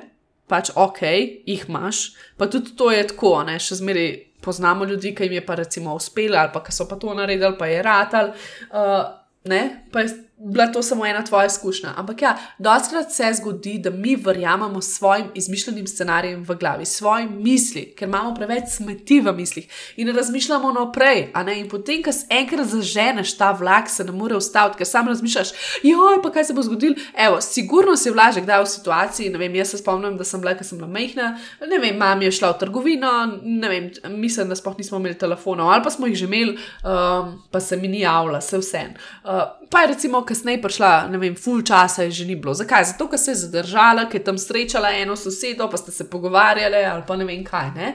pač 0.49 0.71
ok, 0.75 1.03
jih 1.47 1.65
imaš, 1.69 2.13
pa 2.39 2.47
tudi 2.47 2.77
to 2.79 2.93
je 2.95 3.03
tako, 3.11 3.35
ne, 3.45 3.59
še 3.59 3.81
zmeraj 3.83 4.13
poznamo 4.41 4.87
ljudi, 4.87 5.13
ki 5.15 5.27
jim 5.27 5.35
je 5.41 5.47
pa 5.47 5.59
recimo 5.59 5.95
uspelo 5.99 6.39
ali 6.39 6.55
pa 6.55 6.63
ki 6.65 6.73
so 6.73 6.87
pa 6.89 6.97
to 6.97 7.15
naredili, 7.15 7.59
pa 7.59 7.67
je 7.67 7.83
ratal, 7.83 8.31
uh, 8.71 9.03
ne, 9.51 9.63
pa 9.93 10.07
je 10.07 10.15
bila 10.41 10.67
to 10.67 10.83
samo 10.83 11.07
ena 11.07 11.25
tvoja 11.25 11.47
izkušnja. 11.47 11.93
Ampak 11.97 12.23
ja, 12.23 12.39
dostakrat 12.59 13.13
se 13.13 13.33
zgodi, 13.35 13.79
da 13.79 13.91
mi 13.91 14.17
verjamemo 14.17 14.81
svojim 14.81 15.27
izmišljenim 15.35 15.87
scenarijem 15.87 16.45
v 16.45 16.55
glavi, 16.55 16.87
svojim 16.87 17.43
misli, 17.43 17.95
ker 17.97 18.09
imamo 18.09 18.35
preveč 18.35 18.65
smeti 18.77 19.21
v 19.21 19.33
mislih 19.33 19.69
in 19.97 20.15
razmišljamo 20.15 20.73
naprej. 20.73 21.33
In 21.57 21.69
potem, 21.69 22.03
ko 22.03 22.11
enkrat 22.31 22.67
zaženeš 22.67 23.37
ta 23.39 23.51
vlak, 23.53 23.89
se 23.89 24.05
ne 24.05 24.13
more 24.13 24.37
ustaviti, 24.37 24.79
ker 24.79 24.87
sam 24.87 25.09
razmišljaš, 25.09 25.49
joj, 25.83 26.23
pa 26.23 26.31
kaj 26.33 26.45
se 26.45 26.55
bo 26.55 26.63
zgodilo. 26.63 26.95
Evo, 27.17 27.41
sigurno 27.41 27.97
si 27.97 28.11
vlaže, 28.11 28.41
kdaj 28.41 28.63
v 28.63 28.67
situaciji. 28.67 29.31
Ne 29.35 29.39
vem, 29.39 29.55
jaz 29.55 29.75
se 29.75 29.83
spomnim, 29.83 30.17
da 30.17 30.25
sem 30.25 30.41
bila, 30.41 30.55
ker 30.55 30.67
sem 30.67 30.79
bila 30.79 30.91
mehna, 30.91 31.35
ne 31.67 31.79
vem, 31.83 31.99
mami 31.99 32.29
je 32.29 32.37
šla 32.39 32.53
v 32.55 32.61
trgovino, 32.63 33.13
ne 33.43 33.69
vem, 33.69 33.91
mislim, 34.09 34.49
da 34.49 34.57
sploh 34.57 34.79
nismo 34.79 34.99
imeli 34.99 35.19
telefonov 35.19 35.71
ali 35.71 35.83
pa 35.85 35.91
smo 35.91 36.07
jih 36.07 36.17
že 36.17 36.25
imeli, 36.25 36.59
um, 36.85 37.35
pa 37.51 37.61
se 37.61 37.77
mi 37.77 37.89
ni 37.89 38.01
javila, 38.01 38.41
se 38.41 38.59
vse. 38.59 38.85
Uh, 39.25 39.58
pa 39.71 39.81
je 39.81 39.87
recimo 39.87 40.25
kasneje 40.25 40.63
prišla, 40.63 41.09
ne 41.13 41.19
vem, 41.19 41.37
full 41.37 41.63
časa 41.63 42.03
je 42.03 42.11
že 42.11 42.25
ni 42.25 42.37
bilo. 42.37 42.55
Zakaj? 42.55 42.85
Zato, 42.85 43.09
ker 43.09 43.19
se 43.19 43.31
je 43.31 43.43
zadržala, 43.45 44.09
ker 44.09 44.21
je 44.21 44.25
tam 44.25 44.39
srečala 44.39 44.91
eno 44.97 45.17
sosedo, 45.17 45.69
pa 45.71 45.77
ste 45.77 45.93
se 45.93 46.11
pogovarjali 46.11 46.85
ali 46.85 47.03
pa 47.07 47.17
ne 47.17 47.25
vem 47.25 47.45
kaj. 47.45 47.71
Ne? 47.77 47.95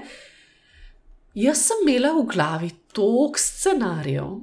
Jaz 1.34 1.68
sem 1.68 1.88
imela 1.88 2.14
v 2.14 2.26
glavi 2.30 2.72
toliko 2.94 3.40
scenarijev. 3.40 4.42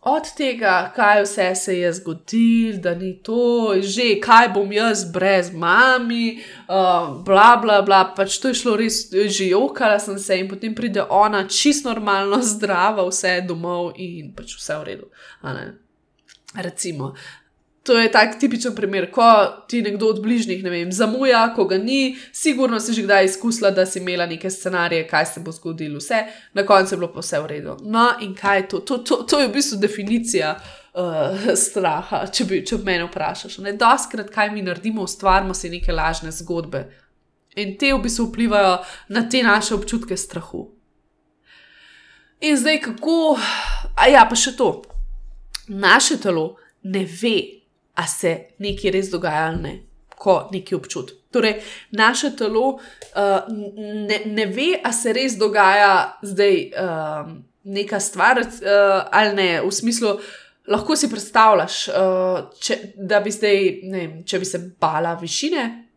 Od 0.00 0.28
tega, 0.36 0.92
kaj 0.96 1.22
vse 1.22 1.54
se 1.54 1.78
je 1.78 1.92
zgodilo, 1.92 2.78
da 2.78 2.94
ni 2.94 3.22
to, 3.22 3.74
že 3.82 4.20
kaj 4.20 4.48
bom 4.54 4.72
jaz 4.72 5.02
brez 5.12 5.50
mami, 5.52 6.38
uh, 6.68 7.18
bla, 7.24 7.56
bla, 7.62 7.82
bla, 7.82 8.04
pač 8.16 8.38
to 8.38 8.48
je 8.48 8.60
šlo 8.62 8.76
res, 8.78 9.02
že 9.10 9.50
jokala 9.50 9.98
sem 9.98 10.18
se 10.18 10.38
in 10.38 10.48
potem 10.48 10.74
pride 10.74 11.02
ona, 11.02 11.44
čisto 11.48 11.90
normalno, 11.90 12.38
zdrava, 12.54 13.04
vse 13.10 13.40
domov 13.48 13.92
in 13.96 14.32
pač 14.38 14.54
vse 14.56 14.78
v 14.78 14.88
redu. 14.92 15.10
Recimo. 16.54 17.14
To 17.82 17.98
je 17.98 18.10
tak 18.12 18.36
tipičen 18.40 18.74
primer, 18.74 19.10
ko 19.10 19.24
ti 19.68 19.82
nekdo 19.82 20.10
od 20.12 20.18
bližnjih, 20.22 20.60
ne 20.64 20.70
vem, 20.70 20.90
zamuja, 20.92 21.54
ko 21.56 21.64
ga 21.64 21.78
ni, 21.78 22.18
sigurno 22.32 22.80
si 22.80 22.92
že 22.92 23.02
kdaj 23.06 23.24
izkusila, 23.24 23.70
da 23.70 23.86
si 23.86 23.98
imela 23.98 24.26
neke 24.26 24.50
scenarije, 24.50 25.06
kaj 25.08 25.26
se 25.26 25.40
bo 25.40 25.52
zgodilo, 25.52 25.96
vse, 25.98 26.18
na 26.52 26.66
koncu 26.66 26.94
je 26.94 26.98
bilo 26.98 27.08
pa 27.12 27.24
vse 27.24 27.40
v 27.40 27.46
redu. 27.46 27.76
No, 27.82 28.10
in 28.20 28.34
kaj 28.34 28.58
je 28.58 28.68
to? 28.68 28.80
To, 28.80 28.98
to, 28.98 29.16
to 29.24 29.40
je 29.40 29.48
v 29.48 29.52
bistvu 29.52 29.78
definicija 29.80 30.52
uh, 30.58 31.48
straha, 31.56 32.26
če 32.26 32.44
bi 32.44 32.60
če 32.66 32.76
me 32.84 32.98
vprašaš. 33.06 33.56
Doskrat, 33.80 34.28
kaj 34.34 34.50
mi 34.52 34.62
naredimo, 34.62 35.08
ustvarjamo 35.08 35.54
si 35.54 35.70
neke 35.72 35.92
lažne 35.92 36.34
zgodbe. 36.34 36.84
In 37.56 37.78
te 37.78 37.94
v 37.94 38.02
bistvu 38.04 38.28
vplivajo 38.28 38.82
na 39.08 39.24
te 39.28 39.40
naše 39.42 39.74
občutke 39.74 40.16
strahu. 40.16 40.66
In 42.40 42.56
zdaj 42.56 42.82
kako, 42.84 43.38
a 43.96 44.12
ja, 44.12 44.28
pa 44.28 44.36
še 44.36 44.52
to 44.60 44.82
naše 45.68 46.18
telo 46.20 46.56
ne 46.82 47.04
ve, 47.22 47.36
a 47.94 48.06
se 48.06 48.54
nekaj 48.58 48.90
res 48.94 49.10
dogaja 49.10 49.46
ali 49.48 49.62
ne, 49.62 49.74
ko 50.16 50.48
nekaj 50.52 50.76
občuti. 50.78 51.14
Torej, 51.32 51.58
naše 51.90 52.30
telo 52.36 52.78
uh, 52.78 53.48
ne, 54.08 54.20
ne 54.26 54.46
ve, 54.46 54.72
a 54.84 54.92
se 54.92 55.12
res 55.12 55.36
dogaja 55.38 56.18
zdaj 56.22 56.56
uh, 56.72 57.32
neka 57.64 58.00
stvar 58.00 58.40
uh, 58.40 59.08
ali 59.12 59.34
ne, 59.34 59.48
v 59.62 59.72
smislu. 59.72 60.18
Lahko 60.68 60.96
si 60.96 61.08
predstavljaš, 61.08 61.76
uh, 61.88 62.40
če, 62.60 62.78
da 62.96 63.20
bi 63.24 63.32
zdaj, 63.32 63.68
ne 63.88 63.98
vem, 63.98 64.16
če 64.24 64.40
bi 64.40 64.48
se 64.48 64.60
bala 64.80 65.14
višine, 65.20 65.87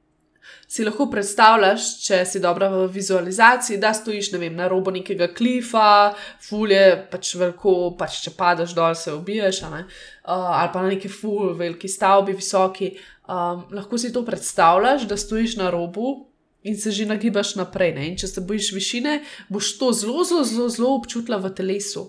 si 0.71 0.85
lahko 0.87 1.09
predstavljaš, 1.11 1.87
če 2.05 2.21
si 2.25 2.39
dobra 2.39 2.69
v 2.71 2.85
vizualizaciji, 2.93 3.79
da 3.81 3.93
stojiš 3.93 4.31
vem, 4.37 4.55
na 4.55 4.69
robu 4.71 4.93
nekega 4.95 5.27
klifa, 5.35 6.13
fulje, 6.47 6.83
pač 7.11 7.33
veliko, 7.35 7.91
pač 7.99 8.21
če 8.23 8.35
padeš 8.37 8.75
dol, 8.77 8.95
se 8.95 9.11
ubiješ, 9.13 9.63
uh, 9.67 9.83
ali 10.25 10.71
pa 10.73 10.83
na 10.83 10.93
neki 10.93 11.11
ful, 11.11 11.51
veliki 11.59 11.91
stavbi, 11.91 12.37
visoki. 12.37 12.93
Um, 13.27 13.65
lahko 13.75 13.99
si 13.99 14.13
to 14.13 14.23
predstavljaš, 14.25 15.07
da 15.07 15.17
stojiš 15.17 15.57
na 15.59 15.69
robu. 15.69 16.27
In 16.63 16.75
se 16.77 16.91
že 16.93 17.07
nagibaš 17.09 17.55
naprej. 17.57 17.95
Ne? 17.95 18.07
In 18.11 18.17
če 18.21 18.27
se 18.29 18.41
bojiš 18.45 18.67
višine, 18.75 19.15
boš 19.49 19.79
to 19.79 19.89
zelo, 19.97 20.21
zelo, 20.23 20.43
zelo, 20.45 20.67
zelo 20.69 20.91
občutila 20.93 21.39
v 21.41 21.49
telesu. 21.57 22.03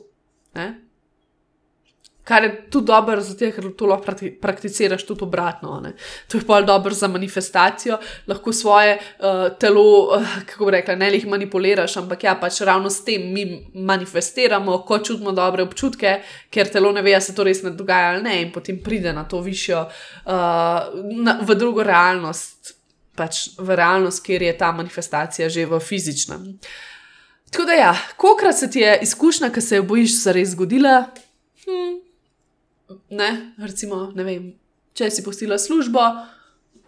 Ne? 0.54 0.81
Kar 2.24 2.44
je 2.44 2.50
tudi 2.70 2.86
dobro, 2.86 3.20
zato, 3.20 3.48
ker 3.50 3.64
to 3.74 3.86
lahko 3.90 4.12
prakticiraš 4.40 5.02
tudi 5.06 5.24
obratno. 5.26 5.80
Ne? 5.82 5.90
To 6.30 6.38
je 6.38 6.44
pol 6.46 6.62
dobro 6.62 6.94
za 6.94 7.08
manifestacijo, 7.10 7.96
lahko 8.30 8.52
svoje 8.52 8.92
uh, 8.98 9.56
telo, 9.58 9.82
uh, 10.14 10.28
kako 10.46 10.70
rekla, 10.70 10.94
ne 10.96 11.08
jih 11.16 11.26
manipuliraš, 11.26 11.96
ampak 11.98 12.22
ja, 12.24 12.36
pač 12.38 12.60
ravno 12.60 12.90
s 12.90 13.02
tem 13.04 13.24
mi 13.34 13.46
manifestiramo, 13.74 14.78
ko 14.86 14.98
čutimo 14.98 15.32
dobre 15.34 15.66
občutke, 15.66 16.20
ker 16.50 16.70
telo 16.70 16.92
ne 16.92 17.02
ve, 17.02 17.16
ali 17.18 17.26
se 17.26 17.34
to 17.34 17.42
res 17.44 17.64
ne 17.66 17.72
dogaja 17.74 18.12
ali 18.12 18.22
ne, 18.22 18.36
in 18.44 18.52
potem 18.54 18.78
pride 18.78 19.12
na 19.12 19.24
to 19.26 19.40
višjo, 19.42 19.82
uh, 19.82 21.02
na, 21.26 21.36
v 21.42 21.58
drugo 21.58 21.82
realnost, 21.82 22.76
pač 23.18 23.48
v 23.58 23.74
realnost, 23.74 24.22
kjer 24.22 24.46
je 24.46 24.54
ta 24.62 24.70
manifestacija 24.72 25.50
že 25.50 25.66
v 25.66 25.82
fizičnem. 25.82 26.46
Tako 27.50 27.66
da 27.66 27.80
ja, 27.80 27.90
kolikrat 28.16 28.56
se 28.56 28.70
ti 28.70 28.86
je 28.86 28.94
izkušnja, 29.02 29.50
ki 29.50 29.60
se 29.60 29.82
jo 29.82 29.90
bojiš, 29.90 30.16
zares 30.22 30.54
zgodila? 30.54 31.10
Hmm 31.66 32.01
ne, 33.10 33.54
recimo, 33.58 34.04
ne 34.14 34.24
vem, 34.24 34.52
če 34.94 35.10
si 35.10 35.24
postila 35.24 35.58
službo, 35.58 36.02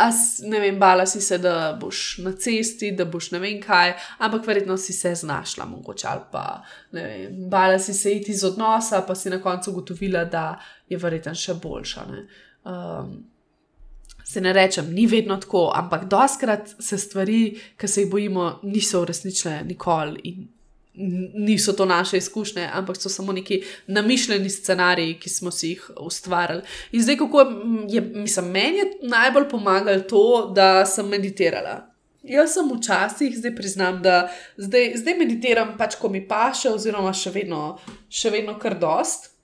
as, 0.02 0.40
ne 0.42 0.60
vem, 0.60 0.78
bala 0.78 1.06
si 1.06 1.20
se, 1.22 1.38
da 1.38 1.74
boš 1.80 2.18
na 2.24 2.32
cesti, 2.32 2.92
da 2.96 3.06
boš 3.08 3.30
ne 3.34 3.40
vem 3.42 3.60
kaj, 3.62 3.94
ampak 4.18 4.46
verjetno 4.46 4.76
si 4.80 4.92
se 4.92 5.14
znašla, 5.14 5.66
mogoče 5.70 6.08
ali 6.10 6.26
pa 6.32 6.46
ne 6.92 7.04
vem, 7.04 7.36
bala 7.50 7.78
si 7.78 7.94
se 7.94 8.12
iti 8.16 8.32
iz 8.32 8.44
odnosa, 8.44 9.04
pa 9.06 9.14
si 9.14 9.30
na 9.30 9.40
koncu 9.42 9.70
ugotovila, 9.70 10.24
da 10.24 10.58
je 10.88 10.98
verjetno 10.98 11.34
še 11.38 11.54
boljša. 11.62 12.08
Um, 12.64 13.14
se 14.24 14.40
ne 14.40 14.52
rečem, 14.52 14.88
ni 14.94 15.06
vedno 15.06 15.36
tako, 15.36 15.70
ampak 15.74 16.08
doskrat 16.10 16.74
se 16.80 16.98
stvari, 16.98 17.60
ki 17.76 17.88
se 17.88 18.02
jih 18.02 18.10
bojimo, 18.10 18.60
niso 18.62 19.02
uresničile 19.04 19.60
nikoli 19.68 20.20
in 20.24 20.48
niso 21.34 21.72
to 21.72 21.84
naše 21.84 22.16
izkušnje, 22.16 22.68
ampak 22.72 22.96
so 22.96 23.08
samo 23.08 23.32
neki 23.32 23.62
namišljeni 23.86 24.50
scenariji, 24.50 25.18
ki 25.18 25.30
smo 25.30 25.50
si 25.50 25.68
jih 25.68 25.90
ustvarjali. 26.00 26.62
In 26.92 27.02
zdaj, 27.02 27.16
kako 27.16 27.40
je, 27.88 28.00
mislim, 28.00 28.50
meni 28.50 28.78
je 28.78 28.92
najbolj 29.02 29.48
pomagalo 29.48 30.00
to, 30.00 30.52
da 30.54 30.86
sem 30.86 31.08
meditirala. 31.08 31.94
Jaz 32.22 32.54
sem 32.54 32.70
včasih, 32.72 33.36
zdaj 33.36 33.54
priznam, 33.56 34.02
da 34.02 34.28
zdaj, 34.56 34.92
zdaj 34.96 35.14
meditiram, 35.18 35.74
pač 35.78 35.98
ko 36.00 36.08
mi 36.08 36.22
paše, 36.28 36.70
oziroma 36.70 37.12
še 37.12 37.30
vedno, 37.34 37.76
še 38.08 38.30
vedno 38.30 38.56
kar 38.58 38.78
dost. 38.80 39.34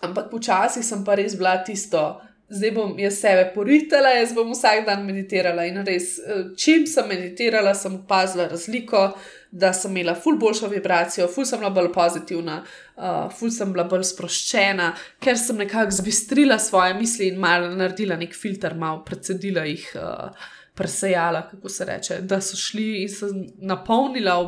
Ampak 0.00 0.30
včasih 0.32 0.84
sem 0.86 1.02
pa 1.04 1.16
res 1.18 1.34
bila 1.36 1.56
tisto, 1.66 2.20
zdaj 2.50 2.70
bom 2.76 2.94
jaz 2.98 3.18
sebe 3.18 3.48
poritela, 3.54 4.12
jaz 4.14 4.32
bom 4.34 4.52
vsak 4.54 4.84
dan 4.86 5.02
meditirala. 5.06 5.66
In 5.66 5.82
res, 5.86 6.18
eh, 6.18 6.44
čim 6.56 6.86
sem 6.86 7.08
meditirala, 7.08 7.74
sem 7.74 7.94
opazila 7.94 8.48
razliko 8.48 9.10
da 9.50 9.72
sem 9.72 9.90
imela 9.90 10.14
ful 10.14 10.38
boljšo 10.38 10.68
vibracijo, 10.70 11.26
ful 11.28 11.44
sem 11.46 11.58
bila 11.58 11.72
bolj 11.74 11.90
pozitivna, 11.94 12.60
uh, 12.62 13.26
ful 13.34 13.50
sem 13.50 13.72
bila 13.72 13.84
bolj 13.90 14.06
sproščena, 14.12 14.92
ker 15.22 15.38
sem 15.38 15.58
nekako 15.58 15.96
zbistrila 15.98 16.58
svoje 16.58 16.94
misli 16.94 17.28
in 17.32 17.40
malo 17.42 17.72
naredila 17.74 18.16
nek 18.20 18.34
filter, 18.36 18.76
malo 18.78 19.02
predsedila 19.04 19.66
jih, 19.66 19.86
uh, 19.98 20.48
presejala, 20.74 21.42
kako 21.50 21.68
se 21.68 21.84
reče, 21.84 22.20
da 22.20 22.40
so 22.40 22.56
šli 22.56 23.02
in 23.02 23.08
se 23.08 23.30
napolnila. 23.58 24.40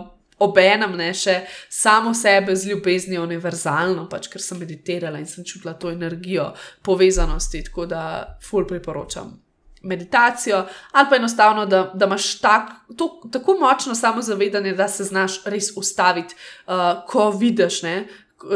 Obenem 0.42 0.96
ne 0.98 1.12
še 1.14 1.36
samo 1.70 2.10
sebe 2.18 2.56
z 2.58 2.72
ljubeznijo, 2.72 3.22
univerzalno, 3.22 4.08
pač, 4.10 4.26
ker 4.32 4.42
sem 4.42 4.58
meditirala 4.58 5.20
in 5.22 5.28
sem 5.30 5.44
čutila 5.46 5.76
to 5.78 5.92
energijo 5.92 6.48
povezanosti, 6.82 7.60
tako 7.68 7.86
da 7.86 8.02
ful 8.42 8.66
priporočam 8.66 9.36
meditacijo, 9.82 10.66
ali 10.92 11.06
pa 11.10 11.16
enostavno, 11.16 11.66
da, 11.66 11.90
da 11.94 12.06
imaš 12.06 12.38
tak, 12.40 12.70
to, 12.96 13.20
tako 13.32 13.56
močno 13.60 13.94
samozavedanje, 13.94 14.72
da 14.72 14.88
se 14.88 15.04
znaš 15.04 15.44
res 15.44 15.76
ustaviti, 15.76 16.34
uh, 16.66 16.72
ko 17.06 17.30
vidiš, 17.30 17.82
ne, 17.82 18.08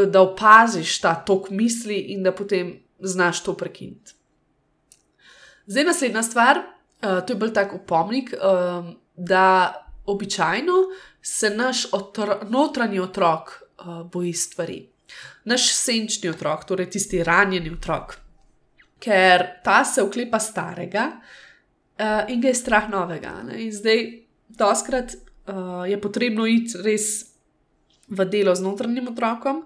da 0.07 0.23
opaziš 0.23 1.01
ta 1.01 1.15
tok 1.15 1.51
misli 1.51 1.99
in 1.99 2.23
da 2.23 2.33
potem 2.33 2.81
znaš 2.99 3.43
to 3.43 3.55
prekiniti. 3.55 4.15
Zdaj, 5.67 5.85
naslednja 5.85 6.23
stvar, 6.23 6.59
uh, 6.59 7.27
to 7.27 7.33
je 7.33 7.37
bolj 7.37 7.53
tak 7.53 7.75
upomnik, 7.75 8.35
uh, 8.35 8.87
da 9.17 9.75
običajno 10.07 10.73
se 11.23 11.51
naš 11.51 11.87
otro, 11.93 12.41
notranji 12.49 13.01
otrok 13.01 13.63
uh, 13.79 14.11
boji 14.11 14.33
stvari. 14.33 14.89
Naš 15.45 15.73
senčni 15.75 16.31
otrok, 16.31 16.65
torej 16.65 16.91
tisti 16.91 17.25
ranjeni 17.25 17.71
otrok 17.71 18.26
ker 19.01 19.47
ta 19.65 19.85
se 19.85 20.03
oklepa 20.03 20.39
starega 20.41 21.11
uh, 22.01 22.31
in 22.33 22.41
ga 22.41 22.49
je 22.49 22.55
strah 22.55 22.89
novega. 22.91 23.43
Ne? 23.47 23.61
In 23.67 23.73
zdaj, 23.73 24.05
doskrat 24.49 25.17
uh, 25.17 25.85
je 25.89 26.01
potrebno 26.01 26.47
iti 26.47 26.79
res 26.85 27.37
v 28.09 28.25
delo 28.31 28.55
z 28.55 28.63
notranjim 28.63 29.09
otrokom 29.11 29.65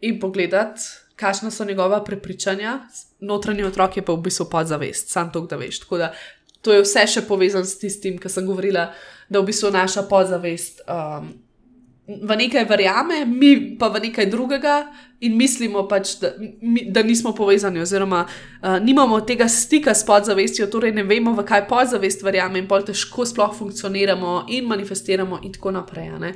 in 0.00 0.18
pogledati, 0.20 0.82
kakšna 1.18 1.50
so 1.50 1.64
njegova 1.64 2.04
prepričanja. 2.04 2.78
Notranji 3.20 3.64
otrok 3.66 3.96
je 3.96 4.04
pa 4.06 4.14
v 4.14 4.22
bistvu 4.28 4.46
podzavest, 4.50 5.10
sam 5.10 5.32
to, 5.32 5.40
da 5.50 5.56
veš. 5.56 5.80
Tako 5.82 5.98
da 5.98 6.12
to 6.62 6.74
je 6.74 6.84
vse 6.84 7.06
še 7.06 7.24
povezano 7.26 7.66
s 7.66 7.78
tistim, 7.78 8.18
kar 8.18 8.30
sem 8.30 8.46
govorila, 8.46 8.90
da 9.28 9.40
v 9.40 9.50
bistvu 9.50 9.70
naša 9.74 10.06
podzavest. 10.10 10.82
Um, 10.86 11.32
v 12.08 12.36
nekaj 12.40 12.64
verjame, 12.68 13.24
mi 13.28 13.76
pa 13.78 13.90
v 13.92 14.08
nekaj 14.08 14.30
drugega 14.32 14.78
in 15.20 15.36
mislimo 15.36 15.82
pač, 15.88 16.14
da, 16.20 16.30
da 16.90 17.02
nismo 17.02 17.32
povezani, 17.34 17.80
oziroma 17.80 18.24
uh, 18.26 18.78
nimamo 18.82 19.20
tega 19.20 19.48
stika 19.48 19.94
s 19.94 20.06
podzavestjo, 20.06 20.66
torej 20.70 20.92
ne 20.94 21.02
vemo, 21.02 21.34
v 21.34 21.44
kaj 21.46 21.66
podzavest 21.68 22.22
verjame 22.22 22.62
in 22.62 22.68
pol 22.70 22.86
težko 22.86 23.26
sploh 23.26 23.54
funkcioniramo 23.58 24.44
in 24.54 24.68
manifestiramo 24.70 25.40
in 25.42 25.52
tako 25.52 25.74
naprej. 25.74 26.08
Uh, 26.08 26.30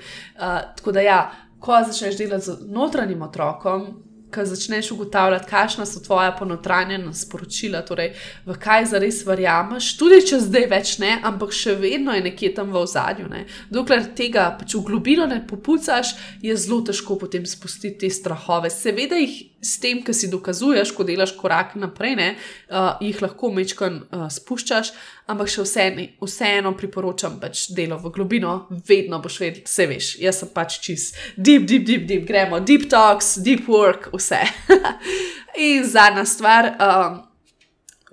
tako 0.77 0.93
da 0.93 1.01
ja, 1.01 1.21
ko 1.63 1.79
začneš 1.87 2.19
delati 2.19 2.51
z 2.51 2.59
notranjim 2.75 3.23
otrokom, 3.23 3.87
ko 4.35 4.45
začneš 4.45 4.91
ugotavljati, 4.95 5.49
kakšna 5.51 5.87
so 5.87 6.01
tvoja 6.01 6.33
ponotranjena 6.39 7.13
sporočila, 7.15 7.83
torej 7.87 8.13
v 8.47 8.57
kaj 8.59 8.87
zares 8.95 9.23
verjameš, 9.27 9.93
tudi 10.01 10.23
če 10.27 10.41
zdaj 10.47 10.67
več 10.73 10.97
ne, 11.03 11.19
ampak 11.23 11.55
še 11.57 11.77
vedno 11.81 12.17
je 12.17 12.25
nekje 12.27 12.55
tam 12.57 12.73
v 12.73 12.83
ozadju. 12.83 13.29
Ne. 13.31 13.47
Dokler 13.71 14.09
tega 14.17 14.51
pač 14.59 14.75
v 14.75 14.85
globino 14.89 15.29
ne 15.31 15.43
popucaš, 15.47 16.17
je 16.43 16.57
zelo 16.57 16.83
težko 16.87 17.19
potem 17.21 17.47
spustiti 17.47 18.07
te 18.07 18.11
strahove. 18.11 18.71
Seveda 18.73 19.21
jih 19.21 19.52
s 19.63 19.79
tem, 19.79 20.01
ki 20.03 20.15
si 20.15 20.29
dokazuješ, 20.31 20.91
ko 20.97 21.05
delaš 21.07 21.37
korak 21.39 21.77
naprej, 21.79 22.17
ne, 22.19 22.29
uh, 22.35 22.99
jih 23.01 23.21
lahko 23.23 23.53
mečkaj 23.55 23.93
uh, 23.95 24.25
spuščaš, 24.35 24.91
ampak 25.31 25.51
še 25.53 25.63
vseeno, 25.63 26.07
vseeno 26.27 26.73
priporočam 26.79 27.39
pač 27.43 27.69
delo 27.77 28.01
v 28.03 28.11
globino, 28.17 28.55
vedno 28.89 29.21
boš 29.23 29.39
vedel, 29.45 29.63
vse 29.69 29.87
veš. 29.91 30.09
Jaz 30.23 30.43
sem 30.43 30.51
pač 30.55 30.81
čist 30.83 31.21
deep, 31.37 31.69
deep, 31.71 31.87
deep, 31.87 32.09
deep, 32.11 32.27
gremo, 32.27 32.59
deep 32.59 32.89
talks, 32.91 33.37
deep 33.39 33.71
work, 33.71 34.11
vse. 34.17 34.43
In 35.63 35.87
zadnja 35.87 36.27
stvar, 36.27 36.73
um, 36.83 37.23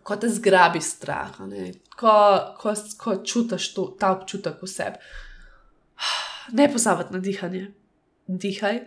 ko 0.06 0.20
te 0.22 0.30
zgrabi 0.30 0.84
strah, 0.86 1.34
ko, 1.98 2.14
ko, 2.62 2.76
ko 3.02 3.18
čutiš 3.26 3.72
to, 3.74 3.90
ta 4.00 4.14
občutek 4.14 4.62
v 4.62 4.70
sebi. 4.70 5.02
Ne 6.50 6.66
pozabiti 6.66 7.14
na 7.14 7.20
dihanje. 7.22 7.68
Dihaj, 8.26 8.80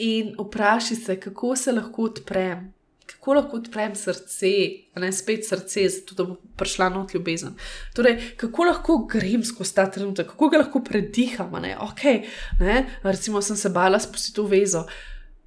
in 0.00 0.34
vprašaj 0.38 0.96
se, 0.96 1.20
kako 1.20 1.56
se 1.56 1.72
lahko 1.72 2.02
odprem, 2.08 2.72
kako 3.06 3.34
lahko 3.34 3.56
odprem 3.56 3.94
srce, 3.94 4.52
ne 4.96 5.12
spet 5.12 5.44
srce, 5.48 5.88
zato 5.88 6.14
da 6.14 6.24
bo 6.24 6.36
prišla 6.56 6.88
not 6.88 7.14
ljubezen. 7.14 7.54
Torej, 7.94 8.16
kako 8.40 8.64
lahko 8.64 8.98
grem 9.10 9.44
skozi 9.44 9.74
ta 9.76 9.86
trenutek, 9.90 10.30
kako 10.32 10.48
ga 10.48 10.62
lahko 10.62 10.82
prediham. 10.84 11.52
Ne? 11.62 11.76
Okay, 11.90 12.22
ne? 12.60 12.86
Recimo, 13.02 13.42
sem 13.42 13.56
se 13.56 13.68
bala 13.68 14.00
spustiti 14.00 14.40
v 14.40 14.50
vezo. 14.54 14.86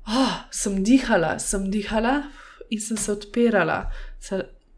Oh, 0.08 0.36
sem 0.52 0.84
dihala, 0.84 1.38
sem 1.40 1.70
dihala 1.72 2.24
in 2.70 2.82
sem 2.82 2.98
se 2.98 3.12
odpirala. 3.12 3.88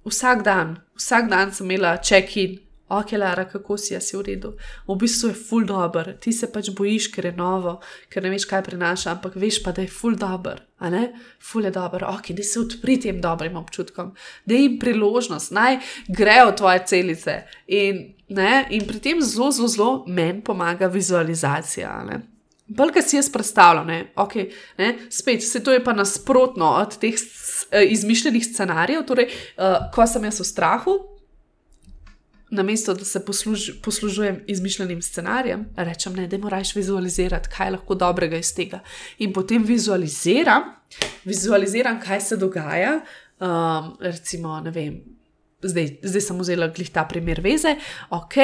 Vsak 0.06 0.44
dan, 0.46 0.78
vsak 0.96 1.30
dan 1.30 1.52
sem 1.52 1.66
imela 1.68 1.98
check-in, 1.98 2.60
ok, 2.88 3.12
Lara, 3.18 3.46
kako 3.50 3.78
si, 3.78 3.94
jaz 3.94 4.10
si 4.10 4.18
v 4.18 4.22
redu. 4.28 4.54
V 4.88 4.98
bistvu 5.00 5.32
je 5.32 5.38
full 5.38 5.66
dobr, 5.66 6.14
ti 6.22 6.34
se 6.34 6.50
pač 6.52 6.70
bojiš, 6.76 7.10
ker 7.14 7.30
je 7.30 7.34
novo, 7.38 7.80
ker 8.10 8.24
ne 8.24 8.34
veš, 8.34 8.46
kaj 8.50 8.62
prinaša, 8.68 9.16
ampak 9.16 9.38
veš 9.42 9.62
pa, 9.64 9.74
da 9.76 9.86
je 9.86 9.92
full 9.92 10.18
dobr, 10.20 10.62
a 10.80 10.92
ne? 10.94 11.08
Full 11.42 11.66
je 11.66 11.74
dobr, 11.74 12.06
ok, 12.10 12.32
da 12.38 12.46
se 12.46 12.60
odpri 12.62 13.00
tem 13.02 13.22
dobrim 13.22 13.58
občutkom, 13.58 14.14
da 14.46 14.60
jim 14.60 14.78
priložnost, 14.80 15.52
naj 15.56 15.80
grejo 16.08 16.54
tvoje 16.62 16.86
celice. 16.86 17.42
In, 17.68 18.06
ne, 18.30 18.68
in 18.70 18.86
pri 18.88 19.02
tem 19.02 19.22
zelo, 19.22 19.50
zelo, 19.52 19.68
zelo 19.68 19.92
meni 20.08 20.44
pomaga 20.46 20.88
vizualizacija. 20.92 21.98
Bolj, 22.68 22.96
kar 22.96 23.04
si 23.06 23.18
jaz 23.18 23.28
predstavljam, 23.30 23.90
okay, 24.18 24.48
spet 25.14 25.44
se 25.46 25.62
to 25.64 25.74
je 25.74 25.84
pa 25.84 25.94
nasprotno 25.94 26.70
od 26.82 26.98
teh 26.98 27.14
uh, 27.14 27.82
izmišljenih 27.86 28.46
scenarijev. 28.46 29.04
Torej, 29.06 29.30
uh, 29.30 29.86
ko 29.94 30.08
sem 30.10 30.26
jaz 30.26 30.40
v 30.42 30.48
strahu, 30.50 30.96
namesto 32.50 32.94
da 32.94 33.06
se 33.06 33.26
posluž, 33.26 33.70
poslužujem 33.84 34.44
izmišljenim 34.48 35.02
scenarijem, 35.02 35.66
rečem, 35.76 36.16
ne, 36.16 36.28
da 36.28 36.38
moraš 36.38 36.76
vizualizirati, 36.76 37.50
kaj 37.50 37.68
je 37.68 37.72
lahko 37.72 37.96
dobrega 37.96 38.38
iz 38.38 38.54
tega. 38.56 38.80
In 39.18 39.34
potem 39.34 39.64
vizualiziram, 39.64 40.64
vizualiziram 41.26 42.00
kaj 42.02 42.22
se 42.22 42.38
dogaja. 42.38 43.00
Um, 43.40 43.98
recimo, 44.00 44.60
ne 44.64 44.72
vem, 44.72 45.02
zdaj, 45.64 45.98
zdaj 46.04 46.22
sem 46.22 46.40
vzela 46.40 46.68
glih 46.68 46.90
ta 46.90 47.04
primer 47.04 47.42
veze, 47.44 47.76
ok, 48.10 48.38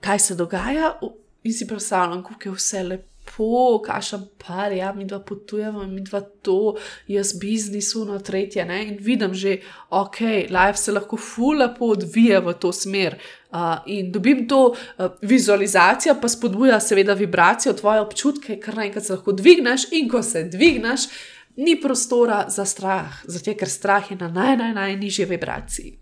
kaj 0.00 0.18
se 0.18 0.34
dogaja, 0.34 0.96
in 1.44 1.54
si 1.54 1.66
predstavljam, 1.66 2.24
kako 2.24 2.48
je 2.48 2.54
vse 2.54 2.82
lepo 2.82 3.11
lepo, 3.32 3.80
kašem 3.84 4.28
par, 4.38 4.72
ja, 4.72 4.92
mi 4.92 5.04
dva 5.04 5.20
potujemo, 5.20 5.86
mi 5.86 6.00
dva 6.00 6.20
to, 6.20 6.76
jaz 7.06 7.32
biznis, 7.40 7.94
uno, 7.94 8.18
tretje, 8.18 8.64
ne? 8.64 8.86
in 8.86 8.98
vidim 9.00 9.34
že, 9.34 9.60
ok, 9.90 10.20
life 10.50 10.76
se 10.76 10.92
lahko 10.92 11.16
ful 11.16 11.58
lepo 11.58 11.92
odvija 11.92 12.40
v 12.40 12.54
to 12.54 12.72
smer. 12.72 13.18
Uh, 13.52 13.78
in 13.86 14.12
dobim 14.12 14.48
to 14.48 14.72
uh, 14.72 15.10
vizualizacijo, 15.22 16.14
pa 16.20 16.28
spodbuja, 16.28 16.80
seveda, 16.80 17.12
vibracijo, 17.14 17.74
tvoje 17.74 18.00
občutke, 18.00 18.56
kar 18.60 18.76
naenkrat 18.76 19.04
se 19.04 19.12
lahko 19.12 19.32
dvigneš, 19.32 19.90
in 19.92 20.08
ko 20.08 20.22
se 20.22 20.44
dvigneš, 20.44 21.08
ni 21.56 21.76
prostora 21.80 22.46
za 22.48 22.64
strah, 22.64 23.20
zato 23.24 23.52
ker 23.54 23.68
strah 23.68 24.10
je 24.10 24.16
na 24.16 24.28
naj, 24.28 24.56
naj, 24.56 24.72
najnižji 24.72 25.28
vibraciji. 25.28 25.98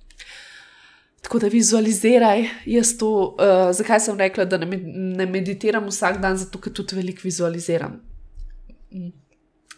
Tako 1.20 1.38
da 1.38 1.48
vizualiziraj, 1.52 2.46
jaz 2.66 2.94
to, 2.98 3.10
uh, 3.36 3.70
zakaj 3.76 4.00
sem 4.00 4.18
rekla, 4.18 4.44
da 4.44 4.58
ne, 4.58 4.66
ne 5.16 5.26
meditiram 5.26 5.86
vsak 5.88 6.20
dan, 6.20 6.38
zato 6.40 6.58
ker 6.58 6.72
tudi 6.72 6.96
veliko 6.96 7.20
vizualiziram. 7.24 7.98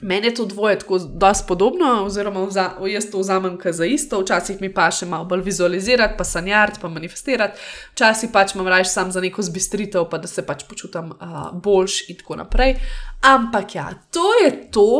Meni 0.02 0.26
je 0.26 0.34
to 0.34 0.44
dvoje 0.46 0.78
tako 0.78 0.98
dosti 0.98 1.44
podobno, 1.48 2.04
oziroma 2.04 2.44
vza, 2.44 2.70
jaz 2.86 3.10
to 3.10 3.18
vzamem 3.18 3.58
za 3.64 3.84
isto, 3.86 4.20
včasih 4.20 4.60
mi 4.60 4.72
pa 4.74 4.88
še 4.90 5.06
malo 5.06 5.24
bolj 5.24 5.44
vizualizirati, 5.46 6.14
pa 6.18 6.24
sanjariti, 6.24 6.80
pa 6.82 6.88
manifestirati, 6.88 7.58
včasih 7.94 8.30
pač 8.32 8.54
imam 8.54 8.68
raje 8.68 8.84
sam 8.90 9.12
za 9.12 9.20
neko 9.20 9.42
zbistritev, 9.42 10.08
pa 10.10 10.18
da 10.18 10.26
se 10.26 10.42
pač 10.46 10.64
počutim 10.68 11.12
uh, 11.12 11.52
boljš 11.54 12.08
in 12.08 12.18
tako 12.18 12.36
naprej. 12.42 12.74
Ampak 13.20 13.74
ja, 13.74 13.90
to 14.10 14.26
je 14.42 14.50
to, 14.70 14.90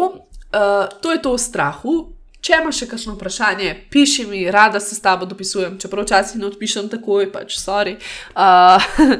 uh, 0.55 0.86
to 1.03 1.12
je 1.12 1.22
to 1.22 1.34
v 1.34 1.38
strahu, 1.38 1.97
Če 2.43 2.57
imaš 2.59 2.80
še 2.82 2.86
kakšno 2.90 3.12
vprašanje, 3.14 3.68
piši 3.93 4.24
mi, 4.26 4.40
rada 4.51 4.80
se 4.82 4.97
s 4.97 5.03
tabo 5.05 5.28
dopisujem, 5.30 5.76
čeprav 5.78 6.09
včasih 6.09 6.40
ne 6.40 6.49
odpišem 6.49 6.88
takoj, 6.90 7.28
pač 7.30 7.55
sorry. 7.61 7.93
Uh, 8.34 8.82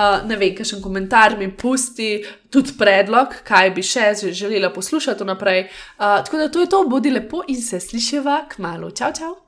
uh, 0.00 0.22
ne 0.24 0.38
vem, 0.40 0.54
kakšen 0.56 0.80
komentar 0.80 1.36
mi 1.36 1.50
pusti, 1.52 2.22
tudi 2.48 2.72
predlog, 2.80 3.36
kaj 3.44 3.74
bi 3.76 3.84
še 3.84 4.08
želela 4.32 4.72
poslušati 4.72 5.28
naprej. 5.28 5.66
Uh, 5.98 6.24
tako 6.24 6.40
da 6.40 6.48
to 6.48 6.64
je 6.64 6.72
to, 6.72 6.82
bodi 6.88 7.12
lepo 7.12 7.44
in 7.52 7.60
se 7.60 7.84
slišiva 7.84 8.46
k 8.48 8.64
malu. 8.64 8.94
Čau, 8.96 9.12
čau! 9.12 9.36